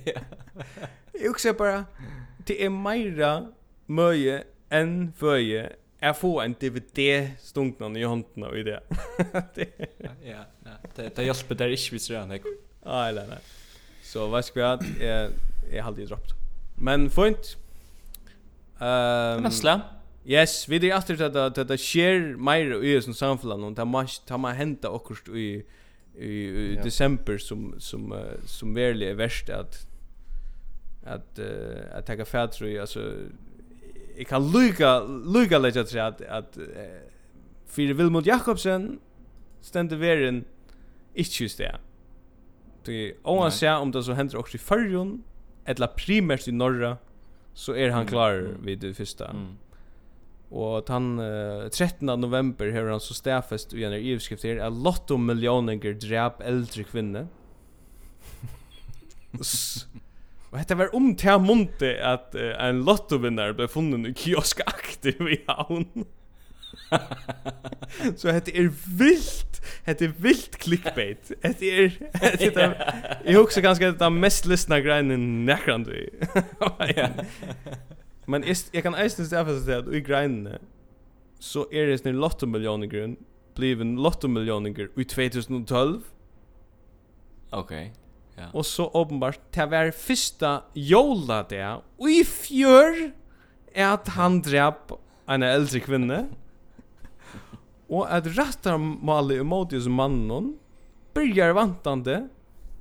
[0.04, 0.12] Ja.
[1.12, 1.84] Jag ser bara
[2.46, 3.46] det är mera
[3.86, 8.80] möje än föje är får en DVD stunkna i handen och i det.
[9.32, 9.42] Ja,
[10.24, 10.70] ja.
[10.96, 12.28] Det det hjälper där inte visst redan.
[12.28, 12.42] Nej,
[12.84, 13.38] nej, nej.
[14.02, 14.84] Så vad ska jag
[15.72, 16.30] jag har aldrig droppt.
[16.78, 17.56] Men fint,
[18.82, 19.80] Ehm Nasla.
[20.24, 24.18] Yes, vi det efter att att det sker mer i som samfällan och ta mars
[24.18, 25.64] ta man hända och i
[26.14, 29.86] i december som som uh, som verkligen är värst att
[31.04, 33.12] att uh, att ta färdtro i alltså
[34.16, 36.64] jag kan lyga lyga lägga till att at, uh,
[37.66, 38.98] för Vilmund Jakobsen
[39.60, 40.44] ständer veren
[41.14, 41.76] inte just det.
[42.84, 45.22] Det oavsett om det så händer också i förrjon
[45.64, 46.96] eller primärt i norra
[47.54, 48.64] så är han klar mm.
[48.64, 49.28] vid det första.
[49.28, 49.56] Mm.
[50.48, 55.16] Och han uh, 13 november har han så stäfest i en överskrift här att lotto
[55.16, 57.26] miljoner drap äldre kvinne.
[60.50, 65.44] Och detta var om till monte att uh, en lottovinnare blev funnen i kioskaktig i
[65.46, 66.04] havn.
[68.16, 71.90] Så det är vilt det är vilt clickbait Det er
[72.38, 75.88] det är jag husker ganske det er mest listna greinen Nekrand
[76.96, 77.08] Ja.
[78.26, 80.58] Men jeg, jag kan eisen stafast til at i greinene
[81.40, 83.16] Så är det snir lotto millioner grunn
[83.54, 86.02] Bliven lotto miljoner grunn Ui 2012
[87.52, 87.92] Okej.
[88.36, 88.48] Ja.
[88.54, 93.12] Og så uppenbart det var fyrsta jola det, och i fjör
[93.74, 94.92] är att han drap
[95.26, 96.26] en äldre kvinna.
[97.92, 100.54] Og at rattarmali i mot hos mannen
[101.14, 102.22] byrjar vantande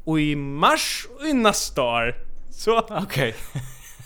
[0.07, 2.13] og i mars og i nästa år.
[2.51, 3.03] Så okej.
[3.03, 3.33] Okay.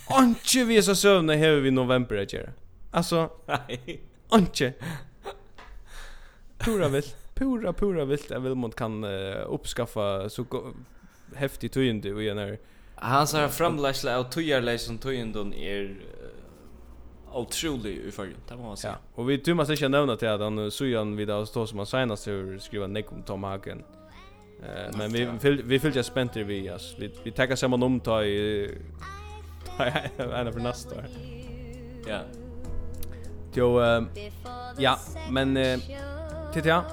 [0.19, 2.49] Anke vi så sövna hever vi november att göra.
[2.91, 4.01] Alltså, nej.
[4.29, 4.73] Anke.
[6.57, 7.15] Pura vilt.
[7.35, 10.45] Pura, pura vilt att Vilmont kan uh, uppskaffa så
[11.35, 12.59] häftig tygende i en här.
[12.95, 15.53] Han sa framläsla av tygarläs som är...
[15.53, 16.44] Er, uh,
[17.35, 18.93] otrolig i förrjun, det må man säga.
[18.93, 19.21] Ja.
[19.21, 21.85] Och vi du måste inte nämna till att han sujan vid oss då som han
[21.85, 23.83] senast har skriva nek om Tom Hagen.
[24.63, 26.95] Eh men vi vi vi fyllde spänt vi as.
[26.99, 28.69] Vi vi tackar samman om ta i
[30.19, 30.95] en av nästa.
[32.07, 32.19] Ja.
[33.53, 33.81] Jo
[34.77, 35.79] ja, men eh
[36.53, 36.83] titta.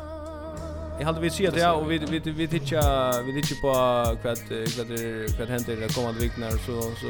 [0.98, 5.38] Jag hade vi se det och vi vi vi tittar vi tittar på vad vad
[5.38, 7.08] vad händer det kommande veckorna så så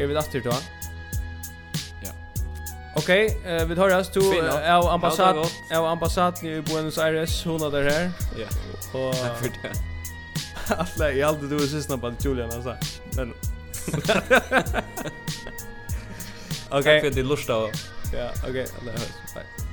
[0.00, 0.52] är vi där till då.
[2.98, 5.36] Okej, okay, uh, vi tar oss till av uh, ambassad
[5.74, 8.10] av ambassad i Buenos Aires hon där här.
[8.38, 8.46] Ja.
[8.98, 9.72] Och tack för det.
[10.98, 12.76] Alla jag hade du sist på Julian alltså.
[13.16, 13.34] Men
[16.70, 17.00] Okej.
[17.00, 17.52] Tack för det lusta.
[17.52, 18.66] Ja, okej.
[18.80, 19.34] Alla hörs.
[19.34, 19.67] Bye.